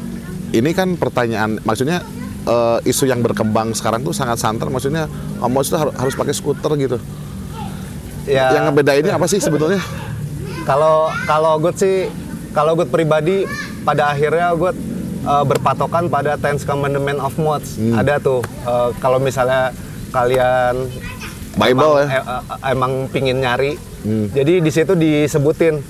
[0.50, 2.06] ini kan pertanyaan maksudnya
[2.48, 5.08] uh, isu yang berkembang sekarang tuh sangat santer maksudnya
[5.40, 6.98] oh, mods itu harus, harus pakai skuter gitu.
[8.24, 9.84] Ya, Yang ngebedainnya apa sih sebetulnya?
[10.70, 12.08] Kalau kalau gue sih
[12.56, 13.44] kalau gue pribadi
[13.84, 14.72] pada akhirnya gue
[15.28, 17.76] uh, berpatokan pada Ten Commandment of Mods.
[17.76, 18.00] Hmm.
[18.00, 19.76] Ada tuh uh, kalau misalnya
[20.16, 20.88] kalian
[21.54, 22.22] Bible emang, ya?
[22.22, 23.76] eh, eh, emang pingin nyari.
[24.08, 24.32] Hmm.
[24.32, 25.84] Jadi di situ disebutin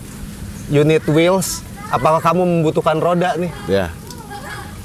[0.73, 1.61] unit wheels.
[1.93, 3.53] Apakah kamu membutuhkan roda nih?
[3.69, 3.93] Ya.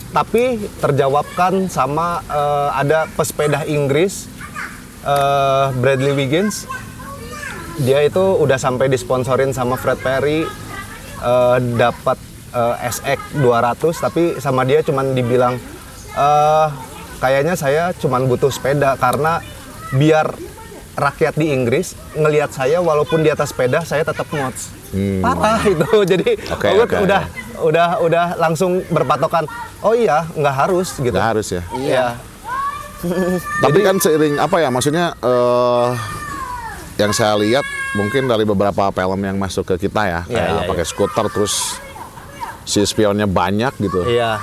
[0.09, 4.29] Tapi terjawabkan sama eh, ada pesepeda Inggris
[5.05, 6.64] eh, Bradley Wiggins.
[7.79, 10.49] Dia itu udah sampai disponsorin sama Fred Perry
[11.23, 12.18] eh, dapat
[12.57, 15.61] eh, SX 200 tapi sama dia cuman dibilang
[16.18, 16.68] eh
[17.18, 19.42] kayaknya saya cuman butuh sepeda karena
[19.94, 20.35] biar
[20.99, 24.75] rakyat di Inggris ngelihat saya walaupun di atas sepeda saya tetap mods.
[25.23, 25.87] Parah itu.
[26.11, 27.23] Jadi gue oke, udah
[27.62, 29.47] udah udah langsung berpatokan.
[29.83, 31.14] Oh iya, nggak harus gitu.
[31.14, 31.62] Nggak harus ya.
[31.75, 32.07] Iya.
[33.64, 35.91] Tapi kan seiring apa ya maksudnya eh
[36.99, 37.62] yang saya lihat
[37.95, 41.79] mungkin dari beberapa film yang masuk ke kita ya Iya, kayak iya, pakai skuter terus
[42.67, 44.03] si spionnya banyak gitu.
[44.03, 44.43] Iya.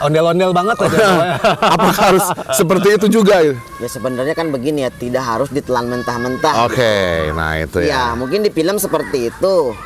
[0.00, 1.36] Ondel-ondel banget aja.
[1.76, 2.24] Apakah harus
[2.56, 3.44] seperti itu juga?
[3.44, 3.60] gitu?
[3.84, 6.64] Ya sebenarnya kan begini ya, tidak harus ditelan mentah-mentah.
[6.64, 7.88] Oke, nah itu ya.
[7.92, 9.76] Ya, mungkin di film seperti itu.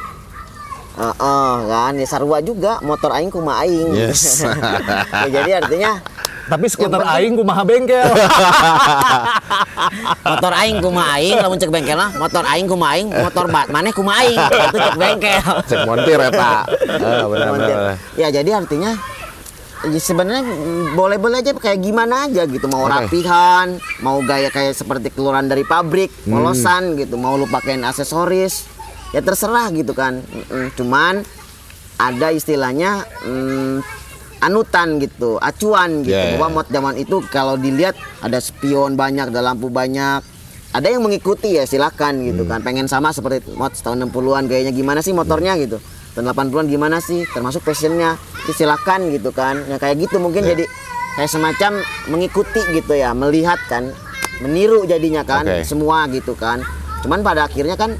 [0.94, 3.90] Heeh, kan ya sarua juga motor aing kumaha aing.
[3.92, 4.46] Yes.
[5.22, 5.98] ya, jadi artinya
[6.44, 8.04] Tapi skuter penting- aing kumaha bengkel.
[10.24, 13.90] motor aing kumaha aing lamun cek bengkel lah, motor aing kumaha aing, motor bat maneh
[13.90, 14.38] kumaha aing.
[14.38, 15.40] Itu cek bengkel.
[15.64, 16.62] Cek montir eta.
[16.62, 17.74] Ah, benar, Montir.
[17.74, 17.96] benar.
[18.14, 18.92] Ya jadi artinya
[19.84, 20.40] ya sebenarnya
[20.92, 23.68] boleh-boleh aja kayak gimana aja gitu mau rapihan
[24.00, 26.40] mau gaya kayak seperti keluaran dari pabrik Hmm.
[26.40, 28.64] polosan gitu mau lu pakein aksesoris
[29.14, 30.18] ya terserah gitu kan.
[30.20, 30.74] Mm-mm.
[30.74, 31.22] cuman
[31.94, 33.78] ada istilahnya mm,
[34.42, 36.12] anutan gitu acuan gitu.
[36.12, 40.20] Ya, ya, bahwa mod zaman itu kalau dilihat ada spion banyak ada lampu banyak
[40.74, 42.50] ada yang mengikuti ya silakan gitu Hmm.
[42.50, 42.58] kan.
[42.60, 45.78] Pengen sama seperti mod tahun 60-an gayanya gimana sih motornya gitu.
[46.12, 47.22] Tahun 80-an gimana sih?
[47.24, 48.18] Termasuk fashionnya
[48.50, 49.62] silakan gitu kan.
[49.64, 50.52] Ya kayak gitu mungkin Ya.
[50.52, 50.66] jadi
[51.14, 51.72] kayak semacam
[52.10, 53.94] mengikuti gitu ya melihat kan.
[54.42, 55.62] Meniru jadinya kan Oke.
[55.62, 56.58] semua gitu kan.
[57.00, 57.94] Cuman pada akhirnya kan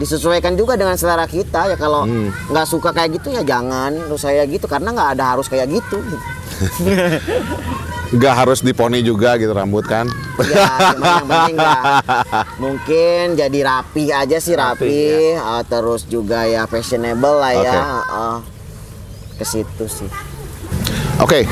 [0.00, 2.32] disesuaikan juga dengan selera kita ya kalau Hmm.
[2.48, 6.00] nggak suka kayak gitu ya jangan terus saya gitu karena nggak ada harus kayak gitu
[8.10, 10.10] Nggak harus diponi juga gitu rambut kan.
[10.42, 11.78] ya yang penting ya
[12.58, 14.98] mungkin jadi rapi aja sih rapi,
[15.30, 17.78] eh, terus juga ya fashionable lah ya Oke.
[18.10, 18.38] eh,
[19.36, 20.10] ke situ sih
[21.18, 21.44] Oke.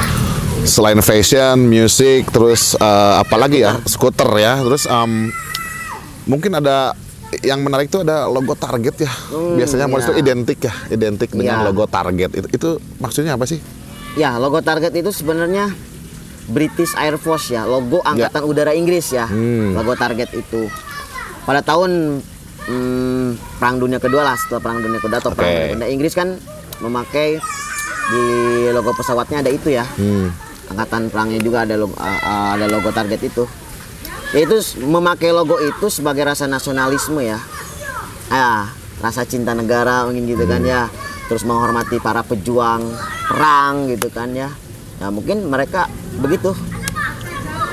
[0.61, 3.79] Selain fashion, musik, terus eh, apa lagi ya?
[3.85, 4.59] Skuter ya.
[4.59, 5.31] Terus em,
[6.25, 6.97] mungkin ada
[7.45, 9.13] yang menarik tuh ada logo Target ya.
[9.33, 9.93] Biasanya iya.
[9.93, 11.67] model itu identik ya, identik dengan Iya.
[11.69, 12.31] logo Target.
[12.33, 13.61] Itu, itu maksudnya apa sih?
[14.17, 15.69] Ya, logo Target itu sebenarnya
[16.49, 19.29] British Air Force ya, logo angkatan udara Inggris ya.
[19.29, 19.77] Hmm.
[19.77, 20.73] Logo Target itu.
[21.45, 22.21] Pada tahun
[22.65, 23.29] hmm,
[23.61, 25.57] Perang Dunia Kedua lah, setelah Perang Dunia Kedua atau Perang Oke.
[25.61, 26.29] Dunia Kedua Inggris kan
[26.81, 27.37] memakai
[28.09, 28.25] di
[28.73, 29.85] logo pesawatnya ada itu ya.
[29.85, 30.33] Hmm.
[30.69, 33.45] Angkatan perangnya juga ada logo, ada logo Target itu.
[34.31, 37.41] Yaitu s- memakai logo itu sebagai rasa nasionalisme ya.
[38.29, 40.69] Ah, rasa cinta negara mungkin gitu kan Hmm.
[40.69, 40.83] ya.
[41.27, 42.85] Terus menghormati para pejuang
[43.27, 44.53] perang gitu kan ya.
[44.99, 45.87] Nah, mungkin mereka
[46.19, 46.53] begitu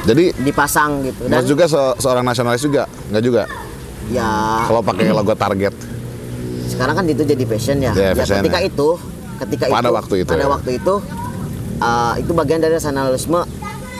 [0.05, 3.43] Jadi dipasang gitu dan Mas juga se- seorang nasionalis juga, nggak juga?
[4.05, 5.73] ya Kalau pakai logo Target.
[6.67, 7.89] sekarang kan itu jadi fashion ya.
[7.89, 8.69] Ya, ya fashion ketika ya.
[8.69, 8.87] itu,
[9.39, 10.47] ketika Pada itu, waktu itu pada ya.
[10.47, 10.93] waktu itu,
[11.79, 13.49] uh, itu bagian dari nasionalisme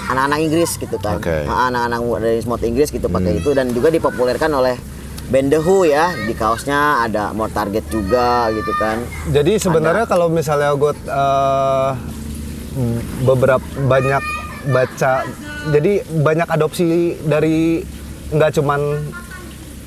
[0.09, 1.17] anak-anak Inggris gitu kan.
[1.17, 1.49] Hmm.
[1.49, 4.75] Ah, Anak-anak dari smart Inggris gitu pakai itu dan juga dipopulerkan oleh
[5.29, 6.13] band The Who ya.
[6.13, 9.01] Di kaosnya ada more target juga gitu kan.
[9.33, 11.91] Jadi sebenarnya kalau misalnya gue eh,
[13.25, 14.23] beberapa banyak
[14.69, 15.13] baca,
[15.71, 15.93] jadi
[16.25, 17.81] banyak adopsi dari
[18.33, 18.81] nggak cuman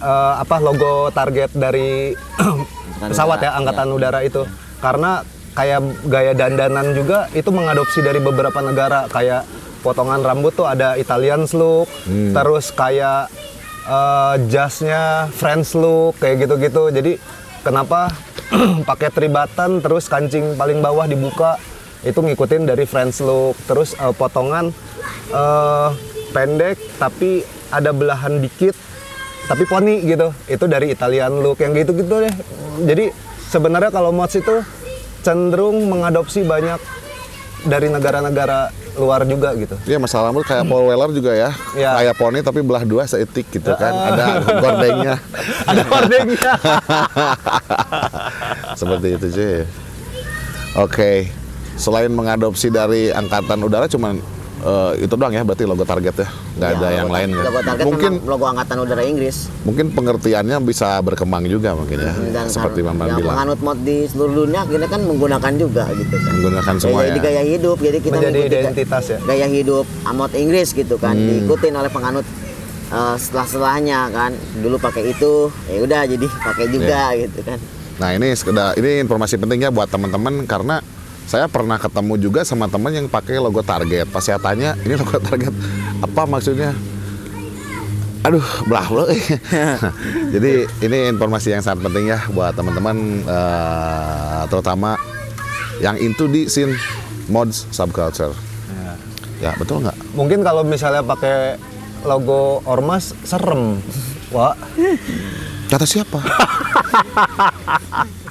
[0.03, 2.15] eh, apa logo target dari
[3.11, 3.95] pesawat ya angkatan ya.
[3.95, 4.43] udara itu,
[4.83, 5.23] karena
[5.59, 9.43] kayak gaya dandanan juga itu mengadopsi dari beberapa negara kayak
[9.89, 11.89] potongan rambut tuh ada Italian look,
[12.37, 13.33] terus kayak
[13.89, 16.93] eh, jasnya French look kayak gitu-gitu.
[16.93, 17.17] Jadi
[17.65, 18.13] kenapa
[18.89, 21.57] pakai tribatan terus kancing paling bawah dibuka
[22.05, 23.57] itu ngikutin dari French look.
[23.65, 24.69] Terus eh, potongan
[25.33, 25.89] eh,
[26.37, 27.41] pendek tapi
[27.73, 28.77] ada belahan dikit
[29.49, 30.37] tapi poni gitu.
[30.45, 32.35] Itu dari Italian look yang gitu-gitu deh.
[32.85, 33.09] Jadi
[33.49, 34.61] sebenarnya kalau mods itu
[35.25, 36.77] cenderung mengadopsi banyak
[37.67, 39.79] dari negara-negara luar juga gitu.
[39.87, 41.91] Iya masalah rambut kayak Paul Weller juga ya, Iya.
[42.03, 44.25] kayak poni tapi belah dua seitik gitu kan, ada
[44.59, 45.15] gordengnya.
[45.71, 46.53] Ada hordengnya.
[48.81, 49.57] Seperti itu cuy.
[50.77, 51.13] Oke,
[51.75, 54.19] selain mengadopsi dari angkatan udara cuman
[54.61, 57.45] eh, itu doang ya berarti logo target ya, nggak ada Ya, yang logo- lain kan?
[57.45, 59.37] Logo target Mungkin logo angkatan udara Inggris.
[59.63, 63.79] mungkin pengertiannya bisa berkembang juga mungkin ya, Dan seperti kan- Maman yang bilang, menganut mod
[63.81, 66.33] di seluruh dunia kita kan menggunakan juga gitu kan.
[66.33, 67.25] menggunakan semua jadi ya.
[67.25, 69.19] gaya hidup jadi kita Menjadi identitas ya.
[69.21, 71.27] gaya hidup amot Inggris gitu kan Hmm.
[71.45, 72.27] diikutin oleh penganut
[72.89, 75.33] eh, setelah-setelahnya kan dulu pakai itu
[75.67, 77.21] ya udah jadi pakai juga Iya.
[77.25, 77.59] gitu kan
[77.99, 80.79] Nah ini sekedar ini informasi pentingnya buat teman-teman karena
[81.29, 84.09] saya pernah ketemu juga sama teman yang pakai logo Target.
[84.09, 85.53] Pas saya tanya ini logo Target
[86.01, 86.73] apa maksudnya?
[88.25, 89.05] Aduh, belah bro.
[90.35, 92.97] Jadi ini informasi yang sangat penting ya buat teman-teman
[93.29, 94.97] eh, terutama
[95.85, 96.75] yang into di scene
[97.29, 98.33] mods subculture.
[99.39, 99.95] Ya betul nggak?
[100.19, 101.61] Mungkin kalau misalnya pakai
[102.03, 103.79] logo ormas serem.
[104.35, 104.57] Wah.
[105.69, 106.19] Kata siapa?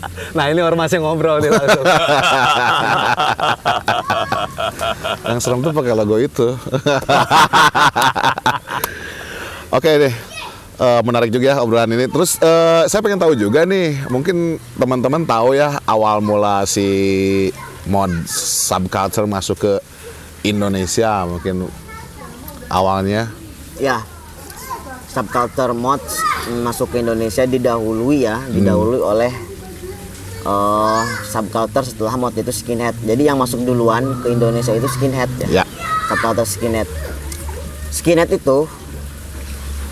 [0.36, 1.84] Nah ini ormasnya ngobrol nih langsung.
[5.28, 6.48] yang serem tuh pakai logo itu.
[9.76, 10.14] Oke deh.
[10.80, 12.08] Eh, menarik juga ya obrolan ini.
[12.08, 17.52] Terus eh, saya pengen tahu juga nih, mungkin teman-teman tahu ya awal mula si
[17.84, 19.72] mod subculture masuk ke
[20.44, 21.68] Indonesia mungkin
[22.72, 23.28] awalnya.
[23.80, 24.04] ya
[25.08, 26.20] subculture mods
[26.60, 29.32] masuk ke Indonesia didahului ya didahului oleh
[30.42, 32.96] eh, subculture setelah mod itu skinhead.
[33.00, 35.64] Jadi yang masuk duluan ke Indonesia itu skinhead ya, Ya.
[36.06, 36.88] subculture skinhead.
[37.90, 38.64] Skinhead itu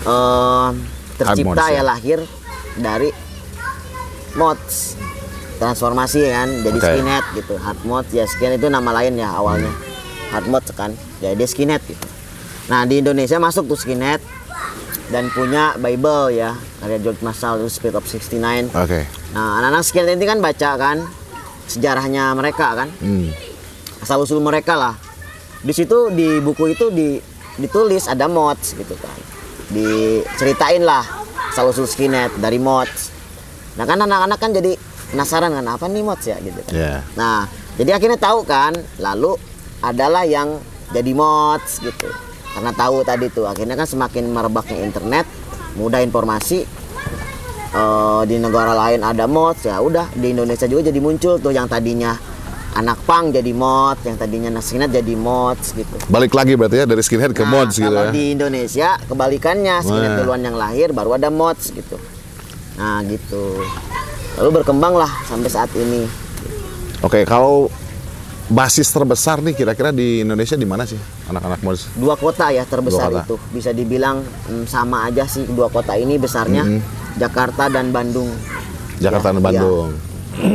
[0.03, 0.69] eh,
[1.15, 1.79] tercipta ya.
[1.79, 2.19] ya lahir
[2.75, 3.09] dari
[4.35, 4.95] mods.
[5.59, 6.47] Transformasi kan?
[6.63, 6.87] Jadi Oke.
[6.87, 7.53] skinhead gitu.
[7.59, 9.71] Hard mod ya skinhead itu nama lain ya awalnya.
[10.31, 10.95] Hard mod kan?
[11.19, 12.07] Jadi dia skinhead gitu.
[12.71, 14.23] Nah di Indonesia masuk tuh skinhead
[15.09, 19.03] dan punya Bible ya karya George Marshall itu Spirit of 69 Oke.
[19.29, 20.97] Nah anak-anak skinhead ini kan baca kan
[21.69, 22.89] sejarahnya mereka kan.
[22.99, 23.29] Hmm.
[23.99, 24.95] asal usul mereka lah.
[25.59, 27.19] Di situ di buku itu di,
[27.59, 29.13] ditulis ada mods gitu kan.
[29.69, 31.03] Diceritain lah
[31.51, 33.11] asal usul skinhead dari mods.
[33.75, 34.73] Nah kan anak-anak kan jadi
[35.11, 36.73] penasaran kan apa nih mods ya gitu kan.
[36.73, 36.93] Ya.
[37.13, 39.35] nah jadi akhirnya tahu kan lalu
[39.83, 40.57] adalah yang
[40.95, 42.09] jadi mods gitu.
[42.55, 45.27] Karena tahu tadi tuh akhirnya kan semakin merebaknya internet
[45.77, 46.65] mudah informasi
[47.71, 50.09] eh, di negara lain ada mods ya udah.
[50.13, 52.17] Di Indonesia juga jadi muncul tuh yang tadinya
[52.69, 55.95] anak pang jadi mod yang tadinya skinhead jadi mods gitu.
[56.07, 58.13] Balik lagi berarti ya dari skinhead ke Nah, mods gitu ya.
[58.13, 59.75] di Indonesia kebalikannya.
[59.81, 60.19] Skinhead Wah.
[60.23, 61.97] duluan yang lahir baru ada mods gitu.
[62.77, 63.59] Nah gitu.
[64.39, 66.07] Lalu berkembang lah sampai saat ini.
[67.01, 67.67] Oke, kalau
[68.47, 70.97] basis terbesar nih kira-kira di Indonesia di mana sih
[71.29, 71.87] anak-anak mods?
[71.95, 73.25] dua kota ya terbesar Dua kota.
[73.25, 76.65] itu bisa dibilang mm, sama aja sih dua kota ini besarnya
[77.15, 78.29] Jakarta dan Bandung
[78.97, 79.89] Jakarta Ya, dan Bandung.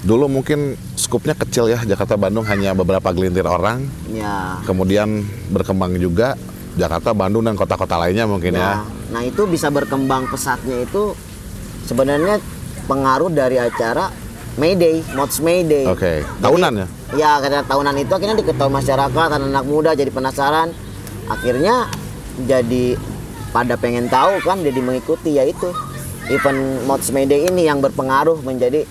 [0.00, 6.40] Dulu mungkin skupnya kecil ya Jakarta Bandung hanya beberapa gelintir orang, ya kemudian berkembang juga
[6.72, 8.60] Jakarta Bandung dan kota-kota lainnya mungkin ya.
[8.60, 8.74] Ya,
[9.10, 11.12] Nah itu bisa berkembang pesatnya itu
[11.84, 12.40] sebenarnya
[12.86, 14.08] pengaruh dari acara
[14.56, 15.84] Mayday, Mods Mayday.
[15.84, 16.86] Oke, Jadi, tahunan ya?
[17.10, 20.70] Ya, karena tahunan itu akhirnya diketahui masyarakat, anak-anak muda jadi penasaran.
[21.26, 21.90] Akhirnya
[22.46, 22.94] jadi
[23.50, 25.74] pada pengen tahu kan, jadi mengikuti yaitu
[26.30, 28.86] event Mods Mayday ini yang berpengaruh menjadi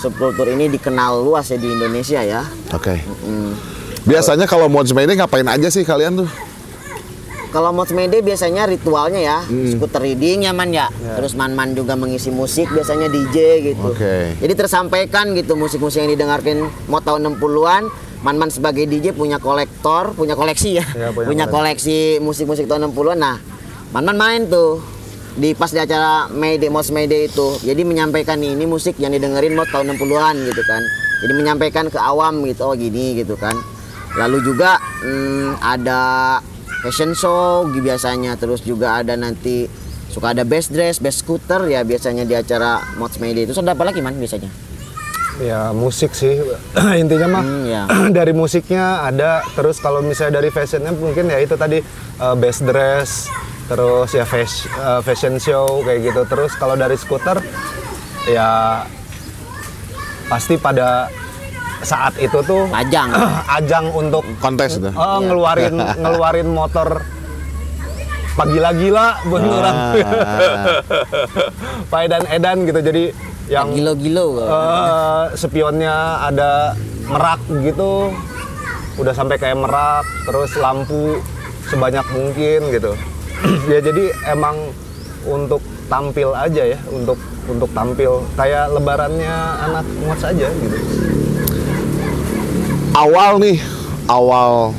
[0.00, 2.44] subkultur ini dikenal luas ya di Indonesia ya.
[2.72, 3.00] Oke.
[3.04, 3.52] Mm.
[4.08, 6.28] Biasanya kalau mods ini ngapain aja sih kalian tuh?
[7.50, 9.74] Kalau Mods Mayday biasanya ritualnya ya, Hmm.
[9.74, 10.86] skuter reading ya man ya.
[11.18, 13.36] Terus man-man juga mengisi musik biasanya DJ
[13.74, 13.90] gitu.
[13.90, 14.38] Oke.
[14.38, 17.90] Jadi tersampaikan gitu musik-musik yang didengarkan mau tahun 60-an.
[18.20, 20.86] Man-man sebagai DJ punya kolektor, punya koleksi ya.
[20.92, 23.18] Ya, punya punya koleksi musik-musik tahun 60-an.
[23.18, 23.36] Nah,
[23.90, 24.78] man-man main tuh
[25.34, 27.58] di pas di acara Mayday, Mods Mayday itu.
[27.64, 30.82] Jadi menyampaikan nih, ini musik yang didengerin mau tahun 60-an gitu kan.
[31.24, 33.56] Jadi menyampaikan ke awam gitu, oh gini gitu kan.
[34.18, 36.00] Lalu juga hmm, ada
[36.80, 37.40] fashion show
[37.70, 39.68] biasanya terus juga ada nanti
[40.06, 43.54] suka ada best dress, best scooter ya biasanya di acara Mods Mayday itu.
[43.54, 44.50] Ada apa lagi man biasanya?
[45.38, 46.36] Ya musik sih
[47.00, 47.82] intinya mah Hmm, ya.
[48.12, 51.80] dari musiknya ada terus kalau misalnya dari fashionnya mungkin ya itu tadi
[52.18, 53.30] uh, best dress
[53.64, 57.38] terus ya fash- uh, fashion show kayak gitu terus kalau dari skuter
[58.26, 58.82] ya
[60.26, 61.08] pasti pada
[61.80, 63.08] saat itu tuh Pajang.
[63.56, 64.86] ajang untuk Kontes itu.
[64.86, 67.00] eh, ngeluarin ngeluarin motor
[68.32, 69.76] pagila-gila buat orang
[71.90, 73.02] Pak Edan Edan gitu jadi
[73.46, 74.38] yang Gilo-gilo.
[74.38, 76.72] eh, spionnya ada
[77.04, 78.14] merak gitu
[78.96, 81.18] udah sampai kayak merak terus lampu
[81.66, 82.92] sebanyak mungkin gitu
[83.72, 84.56] ya jadi emang
[85.22, 90.76] untuk tampil aja ya untuk untuk tampil kayak lebarannya anak mods aja gitu
[92.90, 93.62] Awal nih,
[94.10, 94.74] awal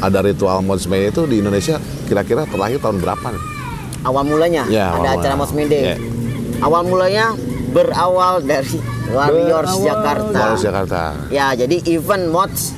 [0.00, 1.76] ada ritual Mods May itu di Indonesia
[2.08, 3.42] kira-kira terlahir tahun berapa nih?
[4.08, 5.82] Awal mulanya Ya, ada awal acara May Day.
[5.92, 5.96] Ya.
[6.64, 7.36] Awal mulanya
[7.76, 8.80] berawal dari
[9.12, 10.38] Warriors Berawal Jakarta.
[10.40, 11.00] Warriors Jakarta.
[11.28, 12.72] Ya, jadi event Mods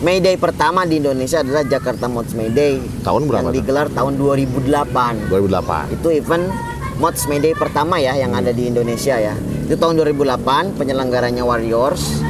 [0.00, 2.80] May Day pertama di Indonesia adalah Jakarta Mods May Day.
[3.04, 5.28] Tahun berapa Yang digelar tahun 2008.
[5.28, 5.92] 2008.
[6.00, 6.48] Itu event
[6.96, 9.36] Mods May Day pertama ya yang ada di Indonesia ya.
[9.68, 12.24] Itu tahun 2008 penyelenggaranya Warriors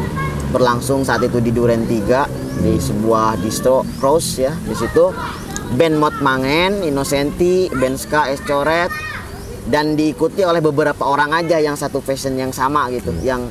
[0.54, 4.54] berlangsung saat itu di Duren 3 di sebuah distro Cross ya.
[4.54, 5.10] Di situ
[5.74, 8.94] band Mod Mangen, Innocenti, band Ska, Es Coret
[9.66, 13.50] dan diikuti oleh beberapa orang aja yang satu fashion yang sama gitu, yang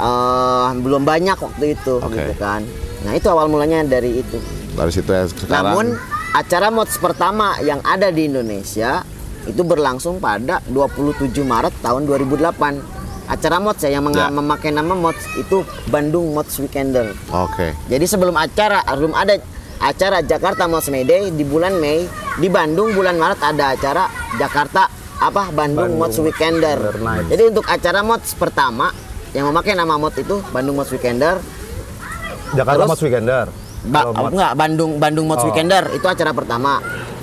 [0.00, 2.16] eh, belum banyak waktu itu Oke.
[2.16, 2.64] gitu kan.
[3.04, 4.40] Nah, itu awal mulanya dari itu.
[4.72, 5.52] Dari situ ya sekarang.
[5.52, 5.86] Namun
[6.32, 9.04] acara mods pertama yang ada di Indonesia
[9.44, 12.99] itu berlangsung pada 27 Maret tahun 2008.
[13.30, 14.26] Acara mods ya yang Ya.
[14.26, 17.14] memakai nama mods itu Bandung Mods Weekender.
[17.30, 17.78] Oke.
[17.86, 19.38] Jadi sebelum acara belum ada
[19.78, 24.04] acara Jakarta Mods May Day di bulan Mei, di Bandung bulan Maret ada acara
[24.34, 26.74] Jakarta apa Bandung, Bandung Mods Weekender.
[26.76, 27.26] Weekender Night.
[27.28, 28.90] Jadi untuk acara mods pertama
[29.30, 31.38] yang memakai nama mod itu Bandung Mods Weekender
[32.50, 32.90] Jakarta Terus?
[32.90, 33.46] Mods Weekender
[33.80, 35.48] Ba Mods- enggak, Bandung Bandung Mods Oh.
[35.48, 36.82] Weekender itu acara pertama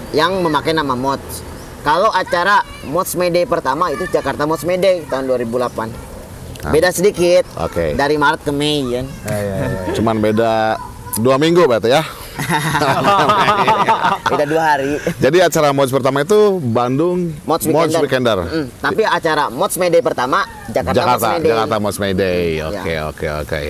[0.10, 1.44] yang memakai nama Mods.
[1.88, 6.68] Kalau acara Mods May Day pertama itu Jakarta Mods May Day tahun 2008.
[6.68, 7.48] Beda sedikit.
[7.56, 7.72] Ah.
[7.72, 7.96] Oke.
[7.96, 9.08] Dari Maret ke Mei kan.
[9.24, 9.96] Ya, ya, ya.
[9.96, 10.76] Cuman beda
[11.24, 12.04] dua minggu berarti ya.
[14.30, 15.00] Beda dua hari.
[15.18, 18.04] Jadi acara Mods pertama itu Bandung Mods Mods Weekender.
[18.04, 18.38] Weekender.
[18.52, 21.50] Mm, tapi acara Mods May Day pertama Jakarta, Mods Jakarta, May Day.
[21.56, 22.44] Jakarta Mods May Day.
[22.60, 22.68] Ya.
[22.68, 23.62] Oke, oke, oke.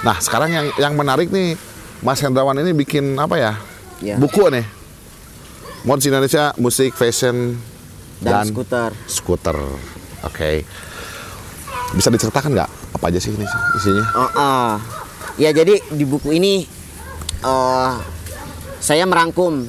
[0.00, 1.60] Nah, sekarang yang yang menarik nih,
[2.00, 3.52] Mas Hendrawan ini bikin apa ya?
[4.00, 4.16] Ya.
[4.16, 4.79] Buku nih.
[5.80, 7.56] Mods Indonesia, musik, fashion,
[8.20, 8.90] Dan dan, skuter.
[9.08, 9.56] skuter.
[10.22, 10.64] Oke.
[11.90, 14.04] Bisa diceritakan nggak apa aja sih ini isinya?
[14.12, 14.72] Oh, ah.
[15.40, 16.68] Ya jadi di buku ini
[17.40, 17.92] eh
[18.76, 19.64] saya merangkum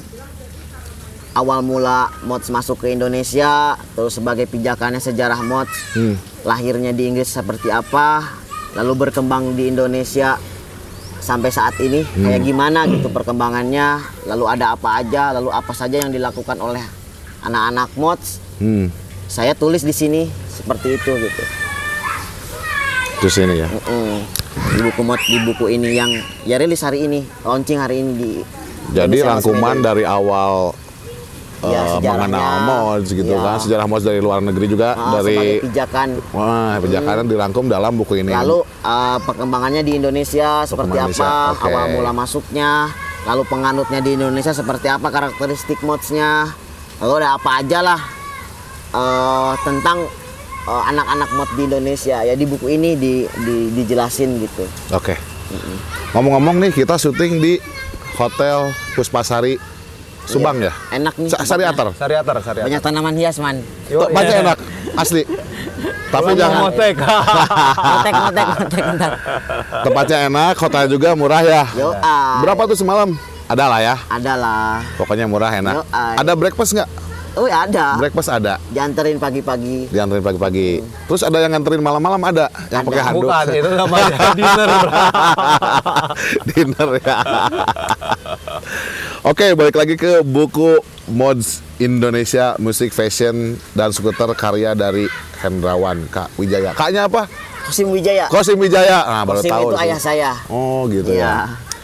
[1.32, 6.20] awal mula mods masuk ke Indonesia, terus sebagai pijakannya sejarah mods, Hmm.
[6.44, 8.20] lahirnya di Inggris seperti apa,
[8.76, 10.36] lalu berkembang di Indonesia
[11.22, 16.10] sampai saat ini kayak gimana gitu perkembangannya, lalu ada apa aja, lalu apa saja yang
[16.10, 16.82] dilakukan oleh
[17.46, 18.42] anak-anak mods.
[18.58, 18.90] Hmm.
[19.30, 21.42] Saya tulis di sini seperti itu gitu.
[23.22, 23.70] Terus ini ya.
[23.70, 24.18] Mm.
[24.52, 26.10] Di buku mod di buku ini yang
[26.42, 28.32] ya rilis hari ini, launching hari ini di
[28.92, 30.74] Jadi rangkuman dari awal
[31.62, 33.38] Ya, mengenal mods gitu Ya.
[33.38, 36.18] kan, sejarah mods dari luar negeri juga Ah, dari pijakan.
[36.30, 38.30] Wah, pijakannya dirangkum dalam buku ini.
[38.30, 41.68] Lalu eh, perkembangannya di Indonesia seperti Perkembangan apa, Indonesia, oke.
[41.68, 42.70] awal mula masuknya,
[43.24, 46.50] lalu penganutnya di Indonesia seperti apa karakteristik modsnya,
[46.98, 48.00] lalu ada apa aja lah
[48.92, 49.98] eh, tentang
[50.64, 54.66] eh, anak-anak mod di Indonesia ya di buku ini di, di- dijelasin gitu.
[54.90, 55.14] Oke.
[56.10, 57.60] Ngomong-ngomong nih kita syuting di
[58.14, 59.56] Hotel Puspasari
[60.24, 60.72] Subang ya.
[60.90, 61.28] Enak nih.
[61.28, 61.72] Sa- Sari tempatnya.
[61.72, 61.86] Atar.
[61.94, 62.66] Sariater, Sariater.
[62.68, 63.56] Banyak tanaman hias man.
[63.86, 64.44] Yo, Tempatnya iya.
[64.44, 64.58] enak,
[64.94, 65.22] asli.
[66.08, 66.94] Tapi jangan motek.
[67.88, 69.12] Motek, motek, motek, bentar.
[69.82, 71.64] tempatnya enak, hotelnya juga murah ya.
[71.72, 72.44] Yo, ah.
[72.44, 73.16] Berapa tuh semalam?
[73.48, 73.94] Ada lah ya.
[74.06, 74.76] Ada lah.
[74.96, 75.74] Pokoknya murah enak.
[75.74, 76.20] Yo, ah.
[76.20, 76.88] Ada breakfast nggak?
[77.32, 77.96] Oh ya ada.
[77.96, 78.60] Breakfast ada.
[78.68, 79.88] Dianterin pagi-pagi.
[79.88, 80.84] Dianterin pagi-pagi.
[81.06, 83.24] Terus ada yang nganterin malam-malam ada, yang pakai handuk.
[83.24, 84.70] Bukan, itu namanya dinner.
[86.46, 87.16] dinner ya.
[89.22, 90.76] Oke, balik lagi ke buku
[91.08, 95.08] Mods Indonesia Musik Fashion dan Skuter karya dari
[95.38, 96.74] Hendrawan Kak Wijaya.
[96.74, 97.26] Kaknya apa?
[97.62, 98.26] Kosim Wijaya.
[98.28, 99.02] Kosim Wijaya.
[99.04, 99.62] Nah, baru Kosim tahu.
[99.62, 99.82] itu sih.
[99.82, 100.30] ayah saya.
[100.46, 101.22] Oh, gitu Iya.
[101.22, 101.34] ya.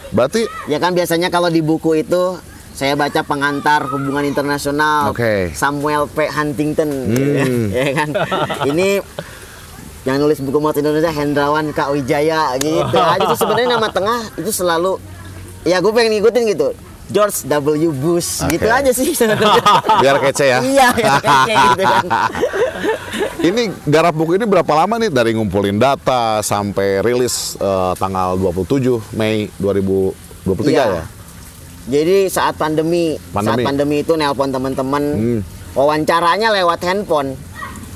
[0.09, 2.37] Berarti Ya kan biasanya kalau di buku itu
[2.79, 5.51] saya baca pengantar hubungan internasional Oke.
[5.51, 6.31] Samuel P.
[6.31, 7.67] Huntington Hmm.
[7.75, 8.09] ya kan.
[8.63, 9.03] Ini
[10.07, 11.91] yang nulis buku Mod Indonesia Hendrawan K.
[11.91, 12.95] Wijaya gitu.
[12.95, 14.95] Aja itu sebenarnya nama tengah itu selalu
[15.67, 16.71] ya gue pengen ngikutin gitu.
[17.09, 17.89] George W.
[17.91, 18.55] Bush Oke.
[18.55, 19.11] gitu aja sih
[20.01, 20.59] biar kece ya.
[20.61, 22.05] Iya, ya, kayak gitu kan.
[23.49, 29.15] Ini garap buku ini berapa lama nih dari ngumpulin data sampai rilis eh, tanggal 27
[29.15, 30.85] Mei 2023 Iya.
[30.85, 31.03] ya?
[31.89, 33.63] Jadi saat pandemi, saat Pandemi.
[33.65, 35.39] pandemi itu nelpon teman-teman, Hmm.
[35.73, 37.33] wawancaranya lewat handphone,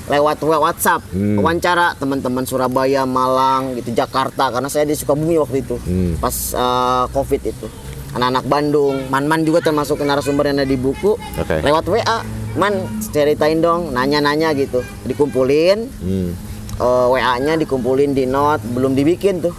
[0.10, 1.38] lewat WhatsApp, Hmm.
[1.38, 6.18] wawancara teman-teman Surabaya, Malang, gitu, Jakarta, karena saya di Sukabumi waktu itu, Hmm.
[6.18, 7.68] pas eh, COVID itu,
[8.12, 11.62] anak-anak Bandung, Man-Man juga termasuk narasumber yang ada di buku, Oke.
[11.62, 12.20] lewat WA,
[12.54, 12.74] Man
[13.10, 16.30] ceritain dong, nanya-nanya gitu, dikumpulin, Hmm.
[16.76, 19.54] eh, WA-nya dikumpulin di note, belum dibikin tuh,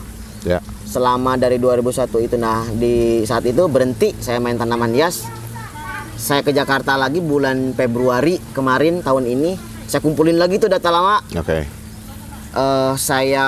[0.44, 0.60] Ya.
[0.94, 2.36] Selama dari 2001 itu.
[2.38, 5.26] Nah di saat itu berhenti saya main tanaman hias.
[6.14, 9.58] Saya ke Jakarta lagi bulan Februari kemarin tahun ini.
[9.90, 11.18] Saya kumpulin lagi tuh data lama.
[11.34, 11.66] Oke.
[12.54, 13.46] Eh, saya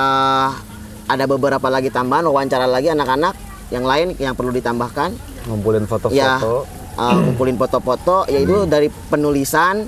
[1.06, 3.38] ada beberapa lagi tambahan wawancara lagi anak-anak.
[3.70, 5.14] Yang lain yang perlu ditambahkan.
[5.46, 6.66] Ngumpulin ya foto-foto
[6.98, 8.16] eh, kumpulin foto-foto.
[8.26, 9.86] Yaitu dari penulisan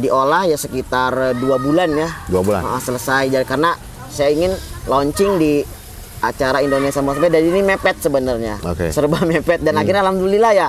[0.00, 2.08] diolah ya sekitar dua bulan ya.
[2.32, 2.64] Dua bulan.
[2.64, 3.28] Ah, selesai.
[3.28, 3.76] Jadi karena
[4.08, 4.56] saya ingin
[4.88, 5.75] launching di
[6.20, 8.56] acara Indonesia Mosbed dan ini mepet sebenarnya.
[8.64, 8.88] Oke.
[8.92, 9.60] serba mepet.
[9.60, 10.68] Dan akhirnya alhamdulillah ya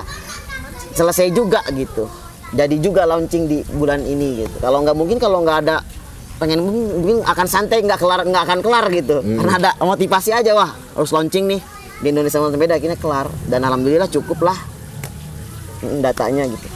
[0.92, 2.08] selesai juga gitu.
[2.48, 4.56] Jadi juga launching di bulan ini gitu.
[4.60, 5.76] Kalau nggak mungkin kalau nggak ada
[6.38, 9.20] pengen mungkin akan santai nggak kelar nggak akan kelar gitu.
[9.20, 11.60] Karena ada motivasi aja wah harus launching nih
[12.00, 13.28] di Indonesia Mosbed akhirnya kelar.
[13.48, 14.58] Dan alhamdulillah cukup lah
[16.00, 16.68] datanya gitu.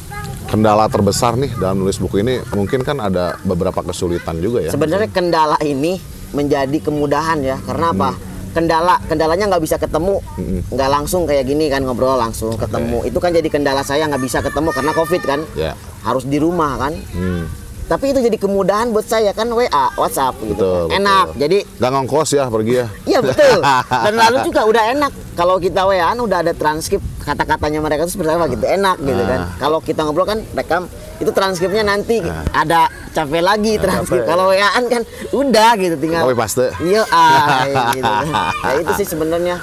[0.52, 4.70] Kendala terbesar nih dalam nulis buku ini mungkin kan ada beberapa kesulitan juga ya.
[4.70, 5.96] Sebenarnya kendala ini
[6.36, 7.56] menjadi kemudahan ya.
[7.64, 8.31] Karena apa?
[8.52, 10.20] Kendala kendalanya nggak bisa ketemu,
[10.68, 13.00] nggak langsung kayak gini kan ngobrol langsung ketemu.
[13.08, 15.40] Itu kan jadi kendala saya nggak bisa ketemu karena covid kan.
[15.56, 15.72] Ya.
[16.04, 16.92] Harus di rumah kan.
[17.16, 17.48] Hmm.
[17.92, 20.56] Tapi itu jadi kemudahan buat saya kan WA, WhatsApp gitu.
[20.56, 20.96] Betul, kan.
[21.02, 21.26] Enak.
[21.34, 21.40] betul.
[21.44, 22.86] Jadi Gak ngongkos ya pergi ya.
[23.04, 23.58] Iya betul.
[24.08, 25.12] Dan lalu juga udah enak.
[25.36, 28.64] Kalau kita WA udah ada transkrip kata-katanya mereka itu seperti apa gitu.
[28.64, 29.40] Enak gitu kan.
[29.44, 29.48] Ah.
[29.60, 30.88] Kalau kita ngobrol kan rekam
[31.22, 32.18] itu transkripnya nanti
[32.50, 34.26] ada capek lagi transkrip.
[34.26, 36.26] Kalau WA-an kan udah gitu tinggal.
[36.26, 36.66] Copy paste.
[36.82, 37.62] Iya, ah,
[37.96, 38.02] gitu.
[38.34, 39.56] Nah, itu sih sebenarnya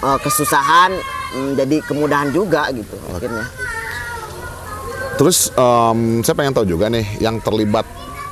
[0.00, 0.96] eh, kesusahan
[1.36, 3.44] mm, jadi kemudahan juga gitu akhirnya.
[5.20, 7.84] Terus em, saya pengen tahu juga nih yang terlibat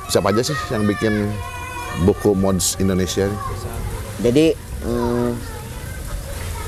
[0.08, 1.28] siapa aja sih yang bikin
[2.08, 3.38] buku mods Indonesia ini?
[4.24, 4.46] Jadi
[4.88, 5.28] mm,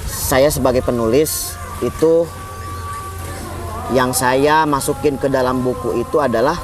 [0.05, 2.29] saya sebagai penulis itu
[3.93, 6.57] yang saya masukin ke dalam buku itu adalah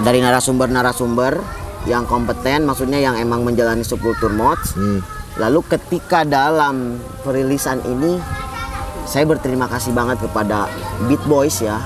[0.00, 1.38] dari narasumber-narasumber
[1.84, 4.74] yang kompeten, maksudnya yang emang menjalani subkultur mods.
[5.36, 8.16] Lalu ketika dalam perilisan ini
[9.04, 10.70] saya berterima kasih banget kepada
[11.06, 11.76] Beat Boys ya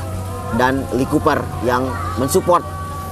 [0.55, 2.63] dan Lee Cooper yang mensupport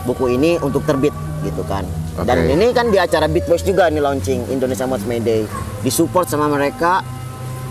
[0.07, 1.13] buku ini untuk terbit
[1.43, 1.83] gitu kan.
[2.23, 2.55] Dan Oke.
[2.57, 5.45] ini kan di acara Beat Boys juga nih launching Indonesia Mods May Day.
[5.83, 7.03] Disupport sama mereka.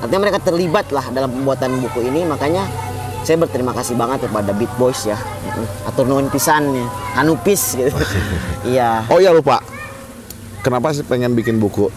[0.04, 2.68] Artinya mereka terlibat lah dalam pembuatan buku ini makanya
[3.26, 5.18] saya berterima kasih banget kepada Beat Boys ya.
[5.90, 6.86] Atur nuhun pisan ya.
[7.18, 7.92] Anupis gitu.
[8.66, 9.06] Iya.
[9.14, 9.62] Oh iya lupa.
[10.66, 11.94] Kenapa sih pengen bikin buku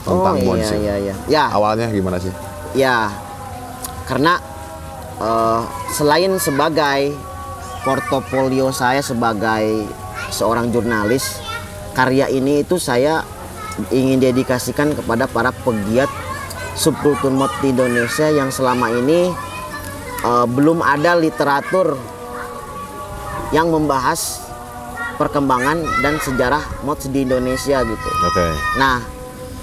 [0.00, 1.14] tentang oh, iya, iya, iya.
[1.28, 2.32] Ya, Awalnya gimana sih?
[2.72, 3.12] Ya,
[4.08, 4.40] karena
[5.20, 5.60] eh,
[5.92, 7.12] selain sebagai
[7.84, 9.84] portofolio saya sebagai
[10.32, 11.44] seorang jurnalis,
[11.92, 13.20] karya ini itu saya
[13.92, 16.08] ingin dedikasikan kepada para pegiat
[16.72, 19.28] subkultur mod di Indonesia yang selama ini
[20.24, 21.96] eh, belum ada literatur
[23.50, 24.46] yang membahas
[25.20, 28.08] perkembangan dan sejarah mods di Indonesia gitu.
[28.24, 28.46] Oke.
[28.80, 29.04] Nah,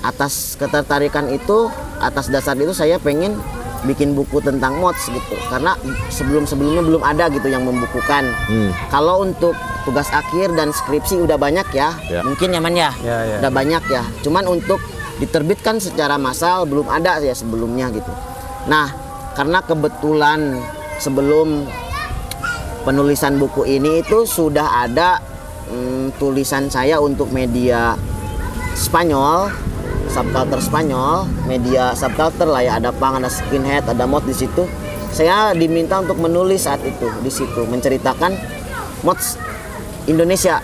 [0.05, 3.33] atas ketertarikan itu, atas dasar itu saya pengen
[3.89, 5.33] bikin buku tentang mods gitu.
[5.49, 5.73] Karena
[6.13, 8.29] sebelum-sebelumnya belum ada gitu yang membukukan.
[8.45, 8.69] Hmm.
[8.93, 11.89] Kalau untuk tugas akhir dan skripsi udah banyak ya.
[12.05, 12.21] Ya.
[12.21, 12.91] Mungkin nyaman ya.
[13.01, 13.37] Ya, ya.
[13.41, 14.03] Udah banyak ya.
[14.21, 14.77] Cuman untuk
[15.17, 18.13] diterbitkan secara massal belum ada ya sebelumnya gitu.
[18.69, 19.06] Nah,
[19.37, 20.57] karena kebetulan
[20.97, 21.69] sebelum
[22.81, 25.21] penulisan buku ini itu sudah ada
[25.69, 27.93] mm, tulisan saya untuk media
[28.73, 29.53] Spanyol,
[30.09, 34.65] subculture Spanyol, media subculture lah ya ada pang, ada skinhead, ada mod di situ.
[35.13, 38.33] Saya diminta untuk menulis saat itu di situ menceritakan
[39.05, 39.37] mods
[40.09, 40.61] Indonesia.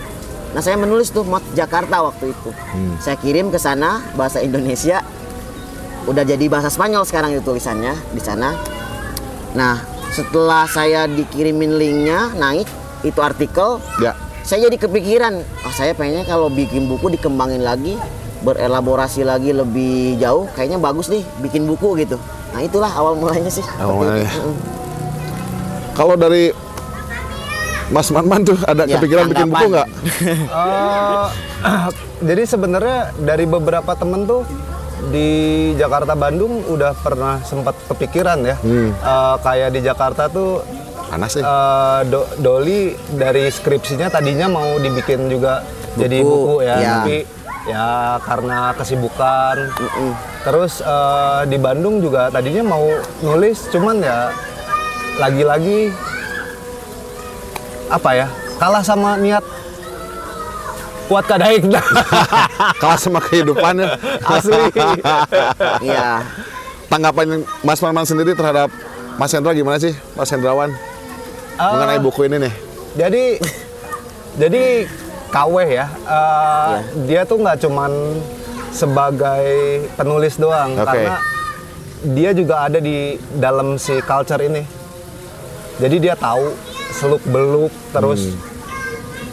[0.54, 2.50] Nah saya menulis tuh mod Jakarta waktu itu.
[2.98, 5.02] Saya kirim ke sana bahasa Indonesia.
[6.04, 8.52] Udah jadi bahasa Spanyol sekarang itu tulisannya di sana.
[9.54, 9.80] Nah
[10.10, 12.70] setelah saya dikirimin linknya naik
[13.02, 14.14] itu artikel Ya.
[14.46, 17.98] saya jadi kepikiran oh, saya pengennya kalau bikin buku dikembangin lagi
[18.40, 22.14] berelaborasi lagi lebih jauh kayaknya bagus nih bikin buku gitu
[22.54, 24.30] nah itulah awal mulanya sih Awal mulanya.
[25.94, 26.54] Kalau dari
[27.90, 29.88] Mas Manman tuh ada Ya, kepikiran bikin buku nggak?
[31.64, 31.88] Eh,
[32.28, 34.46] jadi sebenarnya dari beberapa temen tuh
[35.06, 35.28] di
[35.74, 38.56] Jakarta Bandung udah pernah sempat kepikiran ya
[38.94, 40.64] Eh, kayak di Jakarta tuh
[41.04, 41.40] Panas sih.
[41.40, 42.80] eh, Do- Doli
[43.10, 45.62] dari skripsinya tadinya mau dibikin juga
[45.94, 46.90] jadi buku ya, ya.
[46.98, 47.16] tapi
[47.64, 47.86] ya
[48.20, 49.56] karena kesibukan.
[50.42, 52.84] Terus eh, di Bandung juga tadinya mau
[53.20, 54.28] nulis, cuman ya
[55.16, 55.94] lagi-lagi
[57.86, 58.26] apa ya
[58.56, 59.44] kalah sama niat
[61.08, 61.68] kuat kadaik
[62.80, 63.86] Kalah sama kehidupannya.
[64.24, 64.62] asli.
[65.86, 66.24] iya
[66.88, 68.70] Tanggapan Mas Manman sendiri terhadap
[69.14, 70.74] Mas Hendra gimana sih, Mas Hendrawan?
[71.54, 71.70] Ah.
[71.78, 72.54] mengenai buku ini nih.
[72.98, 73.24] Jadi
[74.34, 74.62] jadi
[75.30, 76.74] KW ya, eh,
[77.06, 77.90] dia tuh nggak cuman
[78.74, 79.46] sebagai
[79.94, 80.82] penulis doang Oke.
[80.82, 81.14] karena
[82.10, 84.66] dia juga ada di dalam si culture ini.
[85.78, 86.54] Jadi dia tahu
[86.94, 88.34] seluk beluk terus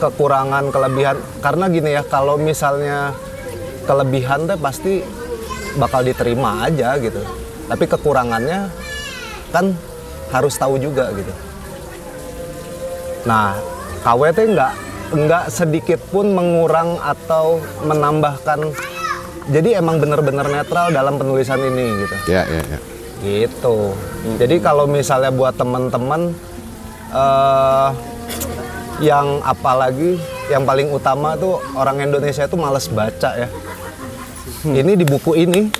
[0.02, 3.14] kekurangan kelebihan karena gini ya kalau misalnya
[3.86, 5.06] kelebihan teh pasti
[5.78, 7.22] bakal diterima aja gitu.
[7.70, 8.68] Tapi kekurangannya
[9.54, 9.72] kan
[10.34, 11.34] harus tahu juga gitu.
[13.30, 13.54] Nah,
[14.02, 14.74] KW teh nggak
[15.12, 18.74] nggak sedikit pun mengurang atau menambahkan.
[19.52, 22.16] Jadi emang bener-bener netral dalam penulisan ini gitu.
[22.32, 22.80] Ya, ya, ya.
[23.22, 23.78] Gitu.
[24.41, 26.34] Jadi kalau misalnya buat teman-teman
[27.12, 28.11] eh
[29.00, 30.20] yang apalagi
[30.52, 33.48] yang paling utama tuh orang Indonesia itu males baca ya.
[34.62, 35.72] Ini di buku ini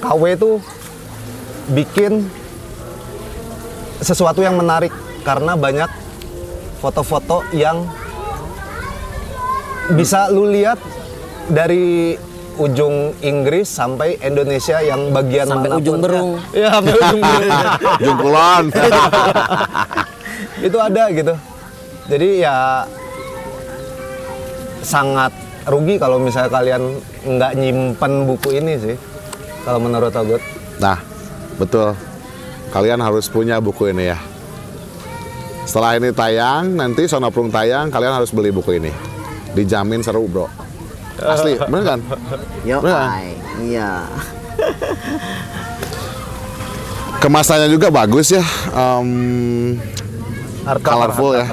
[0.00, 0.58] KW itu
[1.70, 2.26] bikin
[4.00, 4.90] sesuatu yang menarik
[5.22, 5.90] karena banyak
[6.78, 7.86] foto-foto yang
[9.94, 10.78] bisa lu lihat
[11.46, 12.18] dari
[12.56, 15.82] ujung Inggris sampai Indonesia yang bagian Sampai mana pun.
[15.84, 16.30] ujung berung.
[16.56, 18.66] Ya, sampai ujung berung.
[20.66, 21.34] Itu ada gitu.
[22.06, 22.86] Jadi ya
[24.86, 25.34] sangat
[25.66, 26.82] rugi kalau misalnya kalian
[27.26, 28.96] nggak nyimpen buku ini sih.
[29.66, 30.38] Kalau menurut Ogut.
[30.78, 31.02] Nah,
[31.58, 31.98] betul.
[32.70, 34.18] Kalian harus punya buku ini ya.
[35.66, 38.94] Setelah ini tayang, nanti Sonoprung tayang, kalian harus beli buku ini.
[39.58, 40.46] Dijamin seru, bro.
[41.18, 42.00] Asli, bener kan?
[42.62, 43.34] Yo, ay.
[43.66, 44.06] iya.
[47.18, 48.44] Kemasannya juga bagus ya.
[48.70, 49.10] Em,
[50.62, 51.46] Hardcover, colorful ya.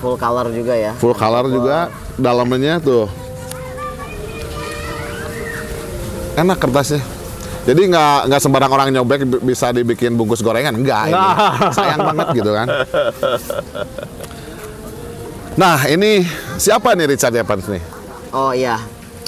[0.00, 0.92] Full color juga ya.
[0.96, 1.92] Full color juga.
[2.16, 3.06] Dalamnya tuh.
[6.34, 7.04] Enak kertasnya.
[7.60, 11.12] Jadi nggak nggak sembarang orang nyobek bi- bisa dibikin bungkus gorengan, enggak.
[11.12, 11.24] Ini.
[11.76, 12.66] Sayang banget gitu kan.
[15.54, 16.24] Nah ini
[16.56, 17.82] siapa nih Richard Evans nih
[18.32, 18.80] Oh iya.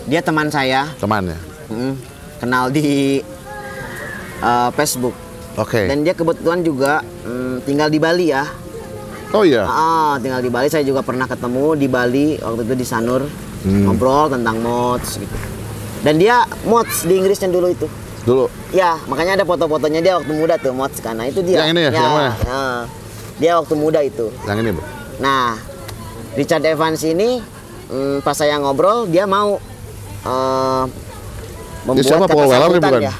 [0.09, 0.89] Dia teman saya.
[0.97, 1.37] temannya?
[1.68, 1.95] Mm,
[2.41, 3.20] kenal di
[4.41, 5.12] eh, Facebook.
[5.55, 5.85] Oke.
[5.85, 8.49] Dan dia kebetulan juga mm, tinggal di Bali ya.
[9.33, 9.64] Oh iya.
[9.64, 10.68] Ah, tinggal di Bali.
[10.68, 13.24] Saya juga pernah ketemu di Bali waktu itu di Sanur
[13.62, 13.87] Hmm.
[13.87, 15.37] ngobrol tentang mods gitu.
[16.03, 17.87] Dan dia mods di Inggrisnya dulu itu.
[18.26, 18.51] Dulu.
[18.74, 21.62] Ya, makanya ada foto-fotonya dia waktu muda tuh mods karena itu dia.
[21.62, 21.91] Yang ini ya?
[21.95, 22.33] Yang mana?
[22.43, 22.62] ya.
[23.39, 24.35] dia waktu muda itu.
[24.47, 24.85] Yang ini bro.
[25.22, 25.55] Nah,
[26.35, 27.39] Richard Evans ini
[27.87, 29.62] mm, pas saya ngobrol dia mau
[30.26, 30.85] eh,
[31.87, 33.03] membuat siapa, kata sambutan bukan?
[33.07, 33.14] ya.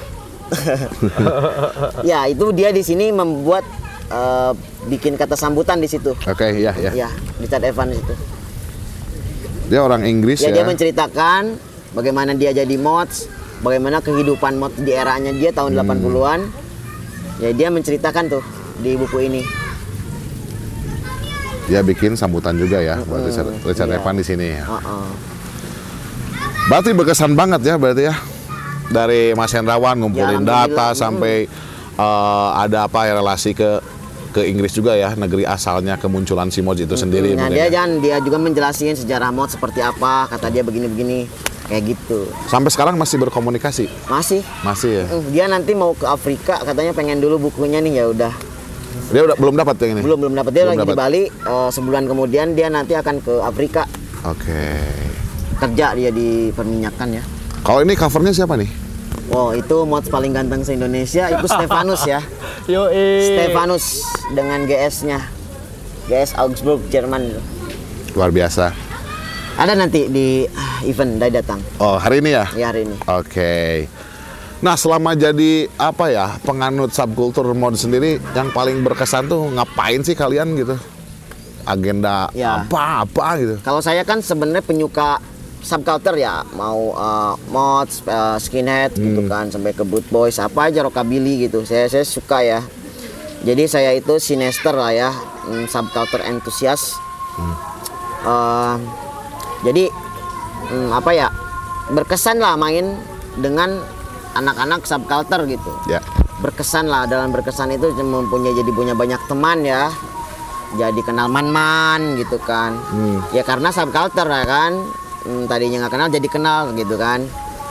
[2.11, 3.63] ya, itu dia di sini membuat
[4.13, 4.53] eh,
[4.87, 6.13] bikin kata sambutan di situ.
[6.15, 6.93] Oke, iya ya.
[6.95, 7.09] Ya,
[7.39, 8.15] Richard Evans itu.
[9.67, 10.61] Dia orang Inggris Ya, ya.
[10.61, 11.57] dia menceritakan
[11.93, 13.25] bagaimana dia jadi mods,
[13.61, 15.89] bagaimana kehidupan mods di eranya dia tahun Hmm.
[15.89, 16.41] 80-an.
[17.41, 18.45] Ya, dia menceritakan tuh
[18.79, 19.43] di buku ini.
[21.67, 23.97] Dia bikin sambutan juga ya buat Richard, Richard iya.
[23.97, 24.65] Evans di sini ya.
[24.67, 25.07] Heeh.
[26.63, 28.15] Berarti berkesan banget ya berarti ya.
[28.93, 31.49] Dari Mas Hendrawan ngumpulin Ya, data sampai
[31.95, 33.81] eh, ada apa ya relasi ke
[34.33, 37.37] ke Inggris juga ya, negeri asalnya kemunculan si Mods itu sendiri.
[37.37, 37.79] Nah, dia ya.
[37.79, 41.29] jangan dia juga menjelaskan sejarah mod seperti apa, kata dia begini-begini.
[41.63, 42.27] Kayak gitu.
[42.49, 43.87] Sampai sekarang masih berkomunikasi.
[44.05, 45.05] Masih Masih ya.
[45.07, 48.33] Mm, dia nanti mau ke Afrika katanya pengen dulu bukunya nih ya udah
[49.09, 50.01] Dia udah belum dapat yang ini.
[50.03, 51.01] belum belum dapat dia Belum lagi di dapat.
[51.01, 53.89] Bali eh, sebulan kemudian dia nanti akan ke Afrika
[54.23, 54.69] Oke.
[55.57, 57.23] kerja dia di perminyakan ya
[57.63, 58.69] Kalau ini covernya siapa nih?
[59.33, 62.21] Wow itu mod paling ganteng se Indonesia itu Stefanus ya
[62.71, 62.87] Yo
[63.19, 63.85] Stefanus
[64.31, 65.19] dengan GS-nya
[66.07, 67.33] GS Augsburg Jerman
[68.13, 68.71] Luar biasa.
[69.55, 72.45] ada nanti di ah, event Dai datang Oh hari ini ya?
[72.53, 73.89] ya hari ini Oke.
[74.61, 80.15] Nah selama jadi apa ya penganut subkultur mod sendiri yang paling berkesan tuh ngapain sih
[80.15, 80.77] kalian gitu?
[81.63, 82.63] Agenda Ya.
[82.63, 83.55] apa apa gitu?
[83.61, 85.19] Kalau saya kan sebenarnya penyuka
[85.63, 90.83] subculture ya, mau uh, mods, uh, skinhead gitu kan, sampai ke boot boys, apa aja
[90.83, 91.63] rockabilly gitu.
[91.63, 92.61] Saya saya suka ya.
[93.43, 95.11] Jadi saya itu sinester lah ya,
[95.47, 96.95] mm, subculture enthusiast.
[98.23, 98.79] Uh,
[99.63, 99.91] jadi
[100.69, 101.29] mm, apa ya
[101.91, 102.95] berkesan lah main
[103.35, 103.83] dengan
[104.33, 105.99] anak-anak subculture gitu Ya.
[106.39, 109.91] berkesan lah dalam berkesan itu mempunyai jadi punya banyak teman ya
[110.73, 112.79] jadi kenal man-man gitu kan
[113.31, 114.73] ya karena subculture ya kan
[115.23, 117.25] Hmm, tadinya nggak kenal jadi kenal gitu kan.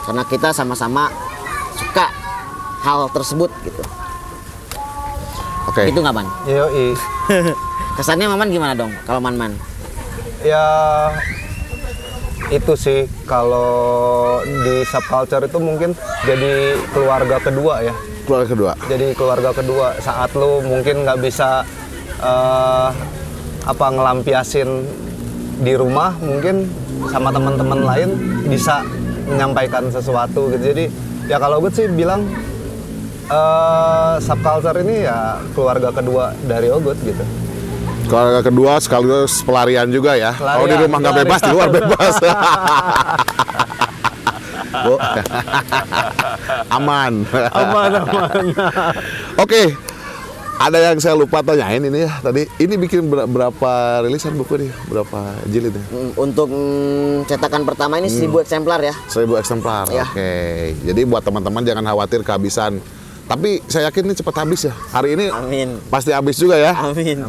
[0.07, 1.11] Karena kita sama-sama
[1.77, 2.07] suka
[2.81, 3.83] hal tersebut gitu.
[5.71, 5.87] Oke.
[5.87, 6.67] itu nggak man Yo
[7.97, 9.55] kesannya maman gimana dong kalau man-man
[10.41, 10.65] ya
[12.51, 15.95] itu sih kalau di subculture itu mungkin
[16.27, 17.95] jadi keluarga kedua ya.
[18.27, 18.71] Keluar kedua.
[18.91, 21.63] jadi keluarga kedua saat lu mungkin nggak bisa
[22.19, 22.89] eh,
[23.61, 24.69] apa ngelampiasin
[25.61, 26.65] di rumah mungkin
[27.13, 28.09] sama teman-teman lain
[28.49, 28.81] bisa
[29.29, 30.73] menyampaikan sesuatu gitu.
[30.73, 30.85] Jadi
[31.29, 32.25] ya kalau gue sih bilang
[33.31, 37.23] eh subculture ini ya keluarga kedua dari Ogut gitu.
[38.09, 40.35] Keluarga kedua sekaligus pelarian juga ya.
[40.35, 42.15] Kalau di rumah nggak bebas, di luar bebas.
[44.81, 44.95] Bu.
[46.77, 47.13] aman.
[47.53, 48.45] Aman aman.
[49.37, 49.90] Oke.
[50.61, 52.45] Ada yang saya lupa tanyain ini ya tadi.
[52.61, 53.71] Ini bikin ber- berapa
[54.05, 54.69] rilisan buku nih?
[54.93, 55.81] Berapa jilid ya?
[55.89, 58.93] Mm, Untuk mm, cetakan pertama ini 1000 eksemplar ya.
[59.09, 59.89] 1000 eksemplar.
[59.89, 60.05] Ya.
[60.05, 60.77] Oke.
[60.85, 62.77] Jadi buat teman-teman jangan khawatir kehabisan.
[63.25, 64.73] Tapi saya yakin ini cepat habis ya.
[64.93, 65.81] Hari ini Amin.
[65.89, 66.77] pasti habis juga ya.
[66.77, 67.25] Amin.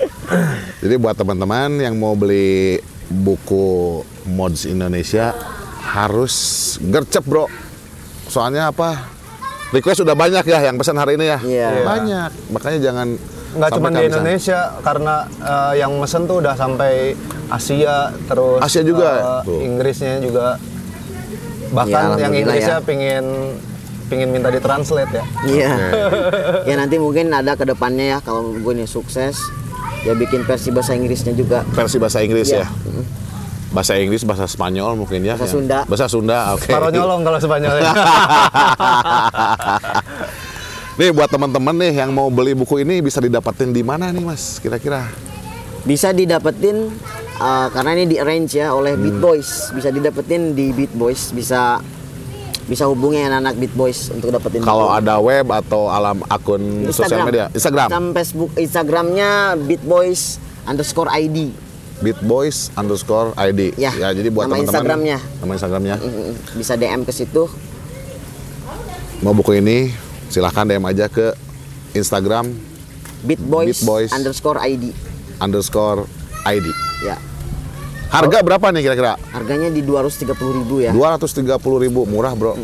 [0.80, 2.80] Jadi buat teman-teman yang mau beli
[3.12, 5.36] buku Mods Indonesia
[5.84, 6.32] harus
[6.80, 7.44] gercep bro.
[8.24, 9.13] Soalnya apa?
[9.74, 11.38] Request sudah banyak ya yang pesan hari ini ya.
[11.42, 11.68] Iya.
[11.82, 12.30] Banyak.
[12.54, 13.08] Makanya jangan
[13.54, 14.06] Nggak cuma di.
[14.06, 17.14] Indonesia karena eh, yang mesen tuh udah sampai
[17.46, 19.58] Asia terus Asia juga, tuh.
[19.60, 20.56] Inggrisnya juga
[21.64, 22.86] Ya, bahkan yang alhamdulillah Inggrisnya ya.
[22.86, 23.24] pingin
[24.06, 25.24] pingin minta ditranslate ya.
[25.44, 25.70] Iya.
[26.70, 29.34] ya nanti mungkin ada ke depannya ya kalau gue nih sukses
[30.02, 31.66] ya bikin versi bahasa Inggrisnya juga.
[31.74, 32.62] Versi bahasa Inggris Iya.
[32.62, 32.66] ya.
[33.74, 35.34] Bahasa Inggris, bahasa Spanyol mungkin ya.
[35.34, 35.78] Bahasa yang- Sunda.
[35.84, 36.70] Bahasa Sunda, oke.
[36.70, 37.90] Paruh nyolong kalau Spanyolnya.
[40.94, 44.62] Nih buat teman-teman nih yang mau beli buku ini bisa didapatin di mana nih Mas?
[44.62, 45.10] Kira-kira?
[45.82, 46.86] Bisa didapetin
[47.42, 49.74] uh, karena ini di arrange ya oleh Beat Boys.
[49.74, 51.82] Bisa didapetin di Beat Boys, bisa
[52.70, 57.50] bisa hubungi anak-anak Beat Boys untuk dapetin Kalau ada web atau alam akun sosial media,
[57.50, 57.90] Instagram.
[57.90, 59.30] Instagram Facebook Instagramnya
[59.66, 61.50] Beat Boys underscore ID.
[62.00, 63.76] Beat Boys underscore ID.
[63.76, 64.74] Ya, jadi buat nama teman-teman.
[65.06, 65.18] Instagramnya.
[65.38, 65.96] Nama Instagramnya.
[65.96, 67.46] Mm, Bisa DM ke situ.
[69.20, 69.94] Mau buku ini
[70.26, 71.32] silahkan DM aja ke
[71.92, 72.50] Instagram
[73.22, 74.10] Beat Boys, Beat Boys.
[74.10, 74.90] underscore ID.
[75.38, 76.04] underscore
[76.44, 76.66] ID.
[77.00, 77.16] Ya.
[78.10, 79.18] Harga berapa nih kira-kira?
[79.32, 80.92] Harganya di 230.000 ribu ya.
[80.94, 82.54] 230 ribu murah bro.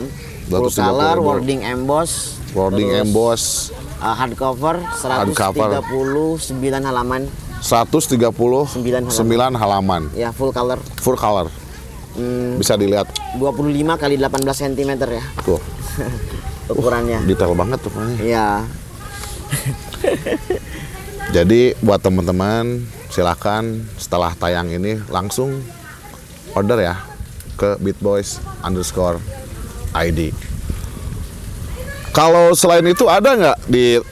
[0.46, 0.78] Full 230.000.
[0.78, 3.42] color, wording emboss, Wording terus, emboss
[4.02, 6.50] uh, hardcover, 139
[6.82, 7.30] halaman.
[7.60, 9.52] 139 halaman.
[9.56, 10.02] halaman.
[10.16, 10.80] Ya, full color.
[11.00, 11.46] Full color.
[12.16, 13.06] Hmm, Bisa dilihat
[13.38, 15.60] 25 kali 18 cm ya tuh.
[16.74, 17.22] ukurannya.
[17.26, 17.92] Detail banget tuh.
[18.18, 18.66] Iya.
[21.36, 25.62] Jadi buat teman-teman silakan setelah tayang ini langsung
[26.58, 26.94] order ya
[27.54, 29.22] ke Beatboys underscore
[29.94, 30.34] ID.
[32.10, 34.02] Kalau selain itu ada nggak di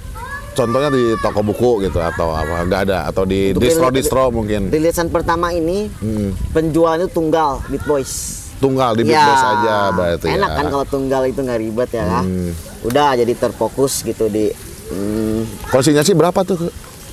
[0.58, 2.66] contohnya di toko buku gitu atau apa?
[2.66, 6.34] Nggak ada atau di Untuk distro rili- distro mungkin Rilisan pertama ini Hmm.
[6.50, 8.12] penjualnya tunggal Beat Boys.
[8.58, 10.56] tunggal di Ya, Beatboys aja berarti Enak ya.
[10.58, 12.24] kan kalau tunggal itu nggak ribet ya kan?
[12.24, 12.50] Hmm.
[12.82, 14.50] Udah jadi terfokus gitu di
[14.88, 16.58] hmm, Konsinyasi berapa tuh?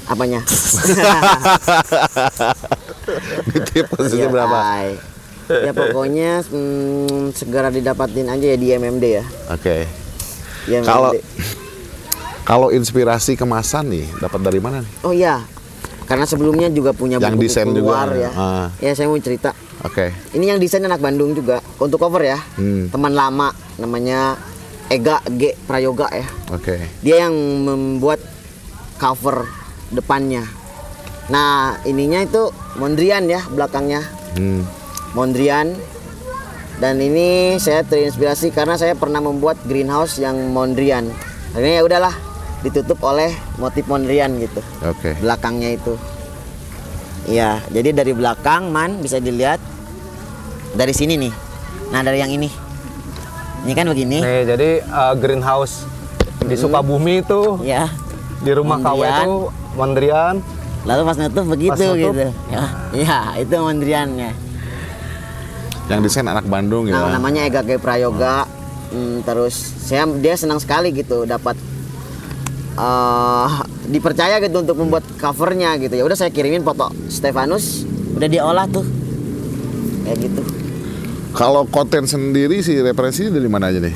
[0.06, 0.42] apanya?
[3.48, 4.58] Nitip konsinyasi Iya, berapa?
[4.58, 4.90] Ay.
[5.46, 9.26] Ya pokoknya hmm, segera didapatin aja ya di MMD ya.
[9.48, 9.86] Oke.
[10.66, 10.82] MMD.
[10.84, 11.14] Kalau
[12.46, 14.94] kalau inspirasi kemasan nih dapat dari mana nih?
[15.02, 15.42] Oh iya.
[16.06, 18.30] Karena sebelumnya juga punya Yang buku-buku desain juga, luar ya.
[18.38, 18.66] ah.
[18.78, 19.58] Ya saya mau cerita.
[19.82, 20.14] Oke.
[20.38, 22.38] Ini yang desain anak Bandung juga untuk cover ya.
[22.62, 22.94] Hmm.
[22.94, 23.50] Teman lama
[23.82, 24.38] namanya
[24.86, 26.30] Ega G Prayoga ya.
[26.54, 26.78] Oke.
[27.02, 27.34] Dia yang
[27.66, 28.22] membuat
[29.02, 29.50] cover
[29.90, 30.46] depannya.
[31.34, 34.06] Nah, ininya itu Mondrian ya belakangnya.
[34.38, 34.62] Hmm.
[35.18, 35.74] Mondrian.
[36.78, 41.10] Dan ini saya terinspirasi karena saya pernah membuat greenhouse yang Mondrian.
[41.56, 42.14] Akhirnya ya udahlah
[42.66, 44.60] ditutup oleh motif Mondrian gitu.
[44.82, 45.14] Oke.
[45.18, 45.94] Belakangnya itu.
[47.26, 49.58] Iya, jadi dari belakang man bisa dilihat
[50.74, 51.34] dari sini nih.
[51.90, 52.50] Nah, dari yang ini.
[53.66, 54.18] Ini kan begini.
[54.20, 55.86] Nih, jadi eh, greenhouse
[56.42, 57.90] di Sukabumi itu Ya.
[58.42, 59.18] di rumah KW Mondrian.
[59.18, 59.34] itu
[59.76, 60.36] Mondrian.
[60.86, 62.14] Lalu pas nutup begitu Pas nutup.
[62.14, 62.30] gitu.
[62.48, 62.64] Ya,
[62.94, 64.32] ya itu Mondriannya.
[65.86, 66.98] Yang desain anak Bandung ya.
[67.00, 68.46] Nah, namanya Ega G Prayoga.
[68.90, 71.58] Hmm, terus saya dia senang sekali gitu dapat
[72.76, 73.50] eh
[73.88, 75.96] dipercaya gitu untuk membuat covernya gitu.
[75.96, 78.84] Ya udah saya kirimin foto Stefanus, udah diolah tuh.
[80.04, 80.42] Kayak gitu.
[81.32, 83.96] Kalau konten sendiri sih referensinya dari mana aja nih?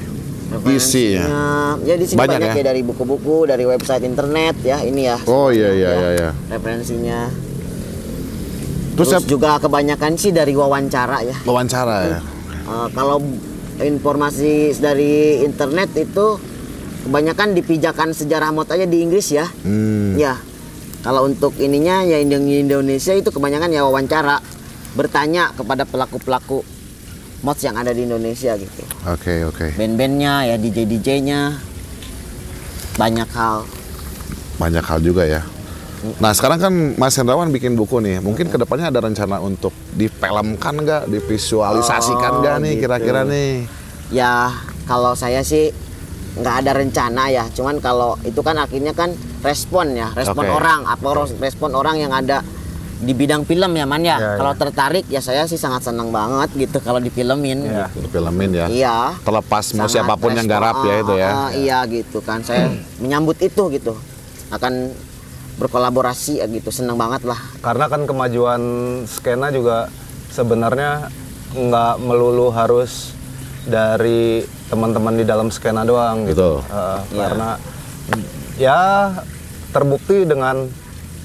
[0.65, 1.23] Isinya.
[1.23, 2.55] Referensinya, Ya di sini Banyak banyak, ya?
[2.57, 2.65] ya?
[2.65, 5.17] dari buku-buku, dari website internet ya, ini ya.
[5.23, 6.29] Oh iya iya Ya, iya iya.
[6.49, 7.19] Referensinya.
[8.95, 11.37] Terus, Terus, juga kebanyakan sih dari wawancara ya.
[11.45, 12.19] wawancara ya.
[12.19, 13.23] Eh, kalau
[13.79, 16.35] informasi dari internet itu
[17.09, 19.49] kebanyakan dipijakan sejarah mod aja di Inggris ya.
[19.65, 20.13] Hmm.
[20.13, 20.37] Ya.
[21.01, 24.37] Kalau untuk ininya ya di Indonesia itu kebanyakan ya wawancara
[24.93, 26.61] bertanya kepada pelaku-pelaku
[27.41, 28.83] mods yang ada di Indonesia gitu.
[29.09, 29.73] Oke oke.
[29.73, 31.57] Band-bandnya ya DJ DJ-nya
[32.99, 33.65] banyak hal.
[34.59, 35.41] Banyak hal juga ya.
[36.19, 40.75] Nah sekarang kan Mas Hendrawan bikin buku nih, mungkin ke depannya ada rencana untuk difilmkan
[40.83, 42.81] nggak, divisualisasikan nggak Oh, nih gitu.
[42.87, 43.67] kira-kira nih?
[44.11, 44.51] Ya
[44.87, 45.71] kalau saya sih
[46.39, 47.45] nggak ada rencana ya.
[47.51, 49.11] Cuman kalau itu kan akhirnya kan
[49.43, 50.55] respon ya, respon Oke.
[50.55, 52.41] orang atau respon orang yang ada
[52.99, 54.17] di bidang film ya man ya.
[54.19, 54.59] Ya, kalau ya.
[54.59, 57.63] tertarik ya saya sih sangat senang banget gitu kalau difilmin.
[57.63, 57.87] Ya.
[57.95, 58.11] gitu.
[58.11, 58.67] Filmin ya.
[58.67, 58.97] Iya.
[59.23, 61.29] Terlepas mau siapa pun yang respon- garap ya itu ya.
[61.31, 62.43] Ah, iya gitu kan.
[62.43, 62.67] Saya
[63.03, 63.95] menyambut itu gitu.
[64.51, 64.91] Akan
[65.55, 66.71] berkolaborasi ya gitu.
[66.75, 67.39] Senang banget lah.
[67.63, 68.61] Karena kan kemajuan
[69.07, 69.87] skena juga
[70.35, 71.07] sebenarnya
[71.55, 73.15] nggak melulu harus
[73.63, 76.61] dari teman-teman di dalam skena doang gitu.
[76.61, 76.69] Betul.
[76.69, 77.19] Eh, Iya.
[77.19, 77.49] Karena
[78.55, 78.79] ya
[79.69, 80.69] terbukti dengan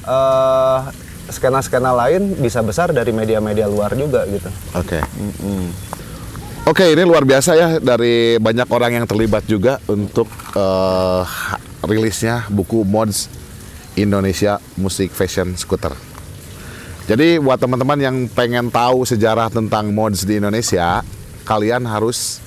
[0.05, 0.79] eh,
[1.25, 4.49] skena-skena lain bisa besar dari media-media luar juga gitu.
[4.73, 5.01] Oke.
[6.65, 12.85] Oke, ini luar biasa ya dari banyak orang yang terlibat juga untuk ha- rilisnya buku
[12.85, 13.29] mods
[13.95, 15.93] Indonesia Musik Fashion Scooter.
[17.05, 21.05] Jadi buat teman-teman yang pengen tahu sejarah tentang mods di Indonesia,
[21.45, 22.41] kalian harus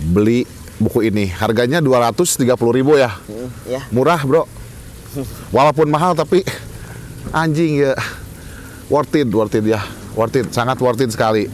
[0.00, 0.44] beli
[0.76, 1.28] buku ini.
[1.32, 2.52] Harganya 230.000
[3.00, 3.10] ya.
[3.10, 3.80] Hmm, ya.
[3.92, 4.44] Murah, Bro.
[5.48, 6.44] Walaupun mahal tapi
[7.32, 7.96] anjing ya.
[8.86, 9.82] Worth it, worth it ya.
[10.14, 11.48] Worth it, sangat worth it sekali.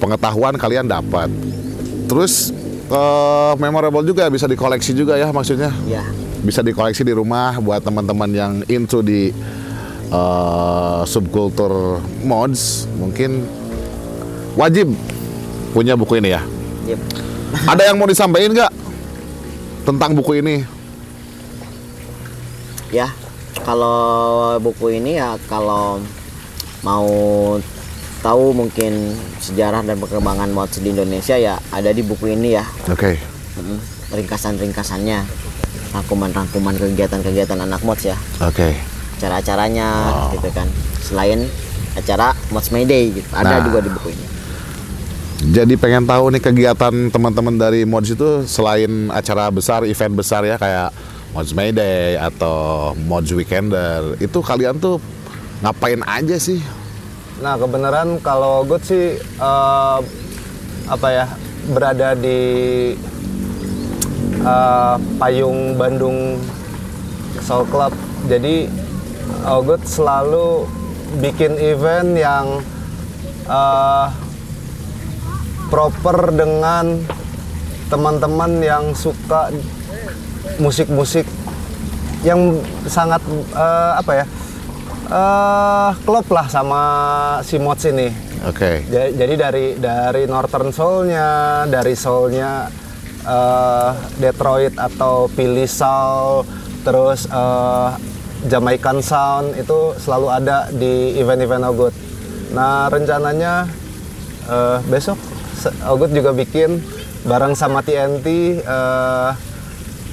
[0.00, 1.30] Pengetahuan kalian dapat.
[2.08, 2.50] Terus
[2.88, 5.70] eh, memorable juga bisa dikoleksi juga ya maksudnya.
[5.86, 6.02] Ya.
[6.42, 9.30] Bisa dikoleksi di rumah buat teman-teman yang into di
[10.08, 13.46] eh, subkultur mods mungkin
[14.58, 14.90] wajib
[15.70, 16.42] punya buku ini ya.
[16.88, 17.00] Yep.
[17.48, 18.72] Ada yang mau disampaikan nggak
[19.84, 20.64] tentang buku ini?
[22.88, 23.12] Ya,
[23.62, 26.00] kalau buku ini ya kalau
[26.80, 27.08] mau
[28.18, 32.64] tahu mungkin sejarah dan perkembangan mods di Indonesia ya ada di buku ini ya.
[32.88, 33.20] Oke.
[33.56, 33.78] Mm,
[34.08, 35.20] Ringkasan-ringkasannya,
[35.92, 38.72] rangkuman-rangkuman kegiatan-kegiatan anak mods ya, Oke.
[39.20, 40.64] cara-caranya gitu kan.
[41.04, 41.44] Selain
[41.92, 43.64] acara Mods May Day gitu, ada Nah.
[43.64, 44.24] juga di buku ini.
[45.38, 50.58] Jadi pengen tahu nih kegiatan teman-teman dari Mods itu selain acara besar, event besar ya
[50.58, 50.90] kayak
[51.30, 54.98] Mods May Day atau Mods Weekender, itu kalian tuh
[55.62, 56.58] ngapain aja sih?
[57.38, 59.98] Nah kebenaran kalau gue sih eh,
[60.90, 61.30] apa ya
[61.70, 62.40] berada di
[64.42, 66.42] eh, payung Bandung
[67.46, 67.94] Soul Club.
[68.26, 68.66] Jadi
[69.46, 70.66] Ogut selalu
[71.22, 72.46] bikin event yang
[73.46, 74.06] eh,
[75.68, 77.00] proper dengan
[77.88, 79.48] teman-teman yang suka
[80.58, 81.24] musik-musik
[82.20, 83.22] yang sangat
[83.54, 84.26] eh, apa ya
[85.08, 86.82] eh klop lah sama
[87.40, 88.12] si Mods ini.
[88.44, 88.84] Oke.
[88.86, 91.28] Ja- Jadi dari dari Northern Soul-nya,
[91.64, 92.68] dari Soul-nya
[93.24, 96.44] eh, Detroit atau Philly Soul,
[96.82, 97.88] terus eh,
[98.46, 101.94] Jamaican Sound itu selalu ada di event-event Ogut.
[102.52, 103.64] Nah rencananya
[104.44, 105.16] eh, besok
[105.90, 106.78] Ogut juga bikin
[107.26, 108.26] bareng sama TNT
[108.62, 109.30] eh,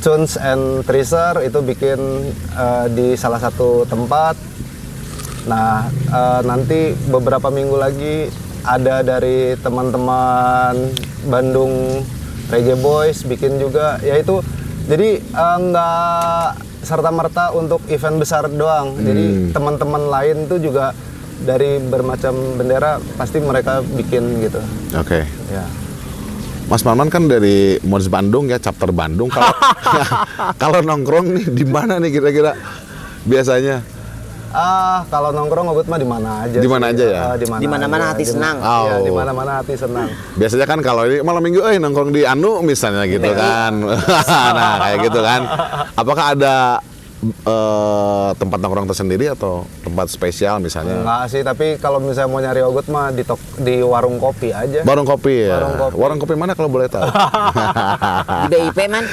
[0.01, 1.99] Tunes and Tracer itu bikin
[2.57, 4.37] eh, di salah satu tempat.
[5.45, 8.15] Nah, eh, nanti beberapa minggu lagi
[8.65, 10.73] ada dari teman-teman
[11.29, 12.01] Bandung
[12.49, 14.41] Reggae Boys bikin juga, yaitu
[14.85, 16.49] jadi nggak
[16.85, 18.93] serta merta untuk event besar doang.
[19.01, 20.93] Jadi teman-teman lain tuh juga
[21.41, 24.61] dari bermacam bendera pasti mereka bikin gitu.
[24.95, 25.27] Oke.
[25.49, 25.65] Ya.
[26.65, 29.29] Mas Maman kan dari Mods Bandung ya, chapter Bandung.
[29.29, 29.53] Kalau
[30.61, 32.57] kalau nongkrong nih di mana nih kira-kira
[33.21, 33.85] biasanya?
[34.49, 36.57] Ah, kalau nongkrong ngebut mah di mana aja.
[36.57, 37.19] Di mana aja ya?
[37.21, 38.11] Ah, di mana Di mana-mana aja.
[38.15, 38.55] hati senang.
[38.57, 39.03] Iya, Oh.
[39.03, 40.07] di mana-mana hati senang.
[40.33, 43.73] Biasanya kan kalau ini malam minggu, eh nongkrong di Anu misalnya gitu kan.
[44.57, 45.41] nah kayak gitu kan.
[45.93, 46.79] Apakah ada
[47.31, 50.99] eh, tempat nongkrong tersendiri atau tempat spesial misalnya?
[51.01, 54.81] Enggak sih, tapi kalau misalnya mau nyari ogut mah di tok, di warung kopi aja.
[54.83, 55.61] Warung kopi ya.
[55.93, 56.33] Warung kopi.
[56.35, 57.05] mana kalau boleh tahu?
[58.51, 59.05] Di BIP man.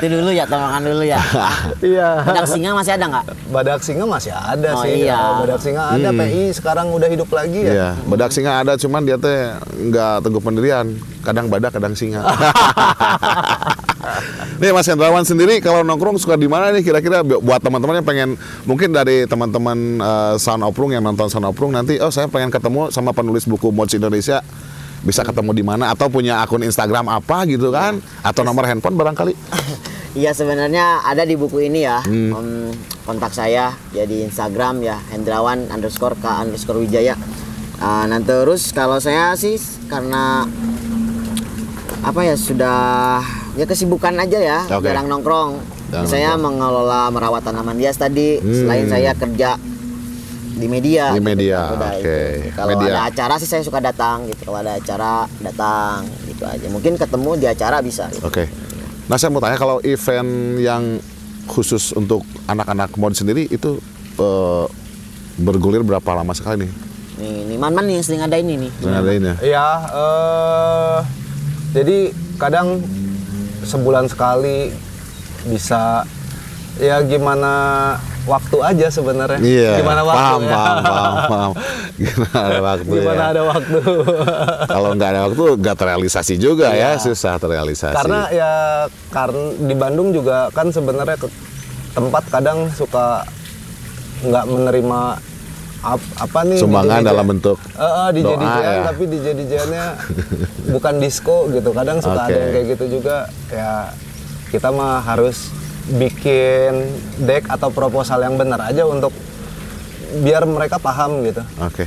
[0.00, 1.20] Itu dulu ya, tolongan dulu ya.
[1.78, 2.26] Iya.
[2.26, 3.24] Pedang singa masih ada nggak?
[3.54, 5.06] Badak singa masih ada Oh, sih.
[5.06, 5.20] iya.
[5.40, 7.72] Badak singa ada, PI sekarang udah hidup lagi ya.
[7.72, 9.54] Iya, badak singa ada, cuman dia teh
[9.88, 10.86] nggak teguh pendirian.
[11.22, 12.24] Kadang badak, kadang singa.
[14.62, 16.82] nih Mas Hendrawan sendiri kalau nongkrong suka di mana nih?
[16.82, 18.30] Kira-kira bu- buat teman-teman yang pengen
[18.64, 22.90] mungkin dari teman-teman eh, Sound Oprung yang nonton Sound Oprung nanti oh saya pengen ketemu
[22.90, 24.40] sama penulis buku Mods Indonesia
[24.98, 25.94] bisa ketemu di mana?
[25.94, 28.02] Atau punya akun Instagram apa gitu kan?
[28.22, 29.34] Atau nomor handphone barangkali?
[30.18, 32.00] Iya sebenarnya ada di buku ini ya.
[32.02, 32.72] Em,
[33.04, 37.14] kontak saya ya di Instagram ya Hendrawan underscore k underscore Wijaya.
[37.78, 39.54] Ah, nah terus kalau saya sih
[39.86, 40.48] karena
[42.02, 43.20] apa ya sudah
[43.58, 44.86] ya kesibukan aja ya Oke.
[44.86, 45.58] jarang nongkrong.
[45.90, 48.38] Yang saya mengelola merawat tanaman hias tadi.
[48.38, 49.58] Selain saya kerja
[50.58, 51.10] di media.
[51.10, 51.18] Hmm.
[51.18, 51.30] Di gitu.
[51.34, 51.98] media, Udah oke.
[51.98, 52.14] itu.
[52.54, 52.90] Kalau Media.
[52.94, 54.46] ada acara sih saya suka datang gitu.
[54.46, 56.66] Kalau ada acara datang gitu aja.
[56.70, 58.06] Mungkin ketemu di acara bisa.
[58.14, 58.22] Gitu.
[58.22, 58.46] Oke.
[59.10, 61.02] Nah saya mau tanya kalau event yang
[61.48, 63.80] khusus untuk anak-anak mod sendiri itu
[64.20, 64.66] eh,
[65.40, 66.72] bergulir berapa lama sekali nih?
[67.18, 68.70] Nih, nih man-man nih yang sering ada ini nih.
[68.78, 69.34] Dengan adanya?
[69.42, 70.98] Ya, eh
[71.74, 71.98] jadi
[72.38, 72.80] kadang
[73.68, 74.72] sebulan sekali
[75.44, 76.02] bisa
[76.78, 77.52] ya gimana
[78.24, 79.40] waktu aja sebenarnya.
[79.40, 79.72] Iya.
[79.80, 80.52] Gimana waktu paham, ya?
[80.52, 81.52] paham, paham, paham.
[81.96, 83.28] Gimana ada waktu Gimana ya?
[83.32, 83.78] ada waktu.
[84.72, 87.00] Kalau nggak ada waktu nggak terrealisasi juga ya, Iya.
[87.00, 87.96] susah terrealisasi.
[87.96, 88.52] karena ya
[89.08, 91.16] karena di Bandung juga kan sebenarnya
[91.92, 93.24] tempat kadang suka
[94.18, 95.00] nggak menerima
[95.80, 98.82] ap- apa nih sumbangan dalam bentuk Eh, eh, DJ doa DJ ya.
[98.84, 99.02] tapi
[100.74, 102.28] bukan disco gitu kadang suka Oke.
[102.28, 103.16] ada yang kayak gitu juga
[103.48, 103.92] ya
[104.48, 105.52] kita mah harus
[105.90, 109.12] bikin deck atau proposal yang benar aja untuk
[110.18, 111.84] biar mereka paham gitu Oke.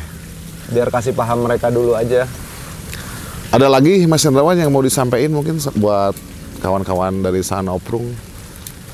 [0.67, 2.25] biar kasih paham mereka dulu aja
[3.51, 6.15] Ada lagi Mas Hendrawan yang mau disampaikan mungkin buat
[6.59, 8.07] kawan-kawan dari sana Oprung?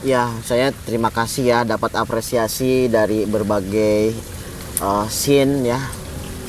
[0.01, 4.17] Ya, saya terima kasih ya dapat apresiasi dari berbagai
[4.81, 5.05] uh,
[5.63, 5.79] ya.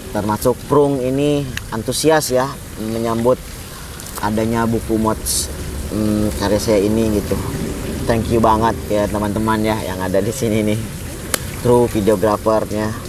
[0.08, 2.48] Termasuk Prung ini antusias ya
[2.80, 3.36] menyambut
[4.24, 5.52] adanya buku mods
[5.92, 7.36] hmm, karya saya ini gitu.
[8.08, 10.80] Thank you banget ya teman-teman ya yang ada di sini nih.
[11.60, 13.08] Kru videografernya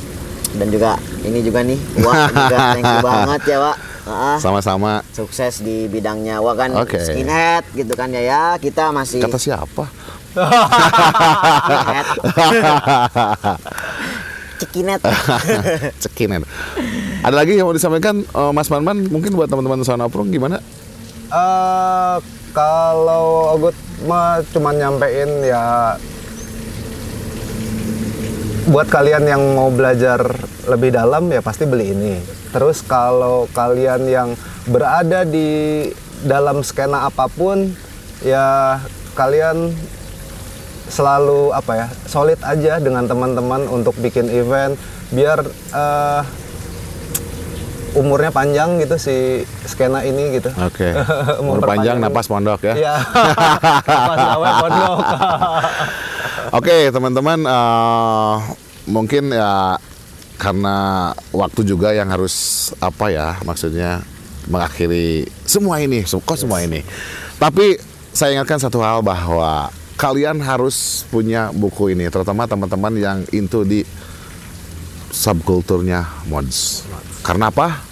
[0.57, 3.77] dan juga ini juga nih Wak juga thank you banget ya Wak.
[4.09, 5.05] Ah, Sama-sama.
[5.13, 6.97] sukses di bidangnya Wak kan Oke.
[6.97, 9.85] skinhead gitu kan ya ya kita masih Kata siapa?
[14.59, 14.99] Cikinet.
[16.03, 16.43] Cekinan.
[17.23, 20.59] Ada lagi yang mau disampaikan eh, Mas Manman mungkin buat teman-teman sana Oprung gimana?
[21.31, 22.17] Eh
[22.51, 25.95] kalau Ogut mah cuman nyampein ya
[28.69, 30.21] buat kalian yang mau belajar
[30.69, 32.15] lebih dalam ya pasti beli ini.
[32.53, 34.29] Terus kalau kalian yang
[34.69, 35.89] berada di
[36.25, 37.71] dalam skena apa pun
[38.21, 38.77] ya
[39.15, 39.73] kalian
[40.89, 44.75] selalu apa ya solid aja dengan teman-teman untuk bikin event
[45.13, 46.21] biar eh,
[47.97, 50.49] umurnya panjang gitu si skena ini gitu.
[50.61, 50.93] Oke.
[51.41, 52.73] Umur panjang, napas pondok ya.
[52.77, 52.95] Iya.
[54.09, 54.97] Pas awet pondok.
[56.53, 58.35] Oke, teman-teman, eh,
[58.89, 59.77] mungkin ya
[60.39, 64.01] karena waktu juga yang harus apa ya, maksudnya
[64.49, 66.81] mengakhiri semua ini, kok semua ini.
[67.37, 67.77] Tapi
[68.13, 69.69] saya ingatkan satu hal bahwa
[69.99, 73.83] kalian harus punya buku ini, terutama teman-teman yang into di
[75.11, 76.87] subkulturnya mods.
[77.19, 77.83] Karena apa?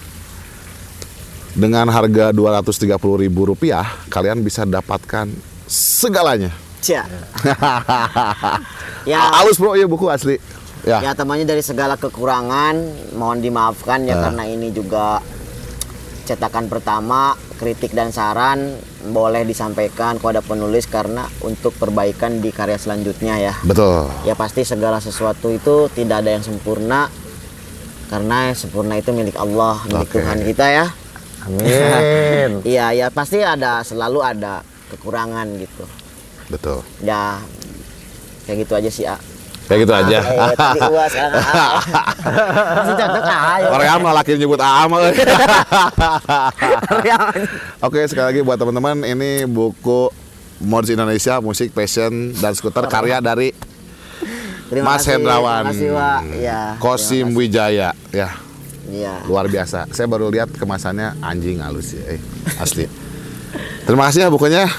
[1.51, 2.95] Dengan harga 230.000
[3.34, 5.28] rupiah, kalian bisa dapatkan
[5.68, 6.55] segalanya.
[6.88, 7.03] Ya,
[9.12, 9.28] Ya.
[9.36, 10.39] Halus bro, ya buku asli.
[10.88, 11.03] Ya.
[11.03, 12.76] ya temannya dari segala kekurangan,
[13.20, 14.32] mohon dimaafkan ya Ah.
[14.32, 15.20] karena ini juga
[16.28, 18.75] cetakan pertama, kritik dan saran
[19.07, 23.53] boleh disampaikan kepada penulis karena untuk perbaikan di karya selanjutnya ya.
[23.63, 24.11] Betul.
[24.28, 27.07] Ya pasti segala sesuatu itu tidak ada yang sempurna
[28.11, 30.19] karena yang sempurna itu milik Allah, milik Oke.
[30.19, 30.86] Tuhan kita ya.
[31.47, 32.51] Amin.
[32.67, 35.84] Iya, ya pasti ada selalu ada kekurangan gitu.
[36.51, 36.84] Betul.
[37.03, 37.39] Ya
[38.47, 39.15] kayak gitu aja sih, A.
[39.68, 40.20] Kayak gitu aja.
[40.28, 40.47] A.
[40.55, 40.72] A.
[43.59, 43.68] ya.
[43.68, 44.95] Korea mah laki nyebut Aam.
[44.95, 45.11] euy.
[47.03, 47.18] Ya,
[47.84, 50.07] Oke, sekali lagi buat teman-teman ini buku
[50.63, 53.51] Mods Indonesia Musik Passion dan Skuter karya dari
[54.68, 56.22] Terima Mas kasih, Hendrawan Terima kasih, Wak.
[56.43, 58.30] Ya, Kosim Wijaya ya.
[58.88, 59.20] Iya.
[59.28, 62.24] luar biasa saya baru lihat kemasannya anjing halus ya eh,
[62.55, 62.88] asli
[63.84, 64.63] terima kasih ya bukunya.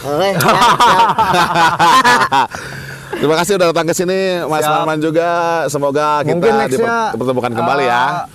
[3.17, 4.73] terima kasih udah datang ke sini Mas Siap.
[4.77, 5.29] Marman juga
[5.73, 8.29] semoga kita Mungkin dipertemukan kembali ya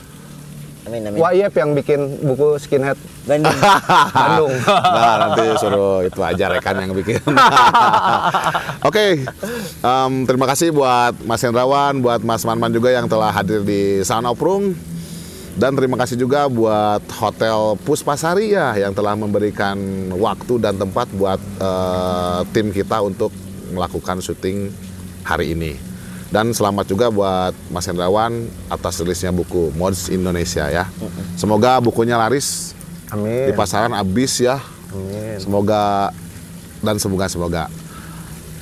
[0.84, 1.16] Amin, amin.
[1.16, 3.56] Wayep yang bikin buku skinhead Bandung.
[4.20, 4.52] Bandung.
[4.68, 7.24] Nah, nanti suruh itu aja rekan yang bikin.
[8.92, 9.24] Oke,
[9.80, 14.28] em, terima kasih buat Mas Hendrawan, buat Mas Manman juga yang telah hadir di Sound
[14.28, 14.76] of Prung.
[15.54, 19.78] Dan terima kasih juga buat Hotel Puspasari ya yang telah memberikan
[20.18, 23.30] waktu dan tempat buat eh, tim kita untuk
[23.74, 24.70] melakukan syuting
[25.22, 25.76] hari ini.
[26.30, 28.34] Dan selamat juga buat Mas Hendrawan
[28.66, 30.90] atas rilisnya buku Mods Indonesia ya.
[31.34, 32.74] Semoga bukunya laris
[33.06, 33.54] di Amin.
[33.54, 34.58] pasaran habis ya.
[34.90, 35.38] Amin.
[35.38, 36.10] Semoga
[36.82, 37.64] dan semoga semoga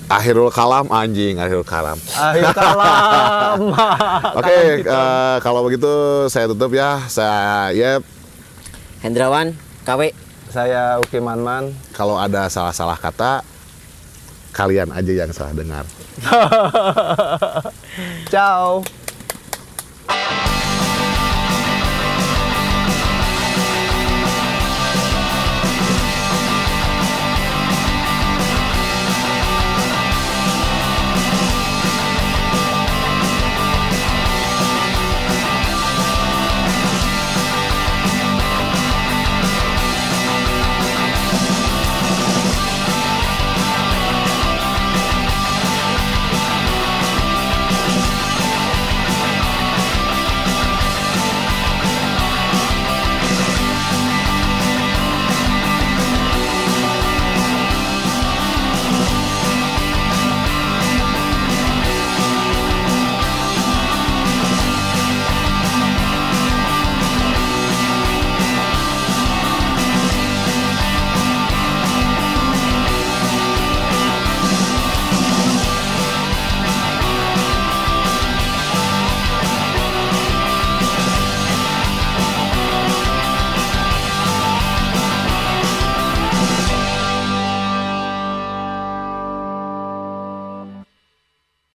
[0.08, 1.96] akhirul kalam anjing akhirul kalam.
[2.12, 3.58] Akhir kalam.
[4.44, 5.88] Oke, eh, kalau begitu
[6.28, 7.00] saya tutup ya.
[7.08, 8.04] Saya Yep.
[9.00, 10.12] Hendrawan, KW.
[10.52, 11.72] Saya Uki Manman.
[11.96, 13.48] Kalau ada salah-salah kata
[14.52, 15.88] kalian aja yang salah dengar.
[18.34, 18.84] Ciao.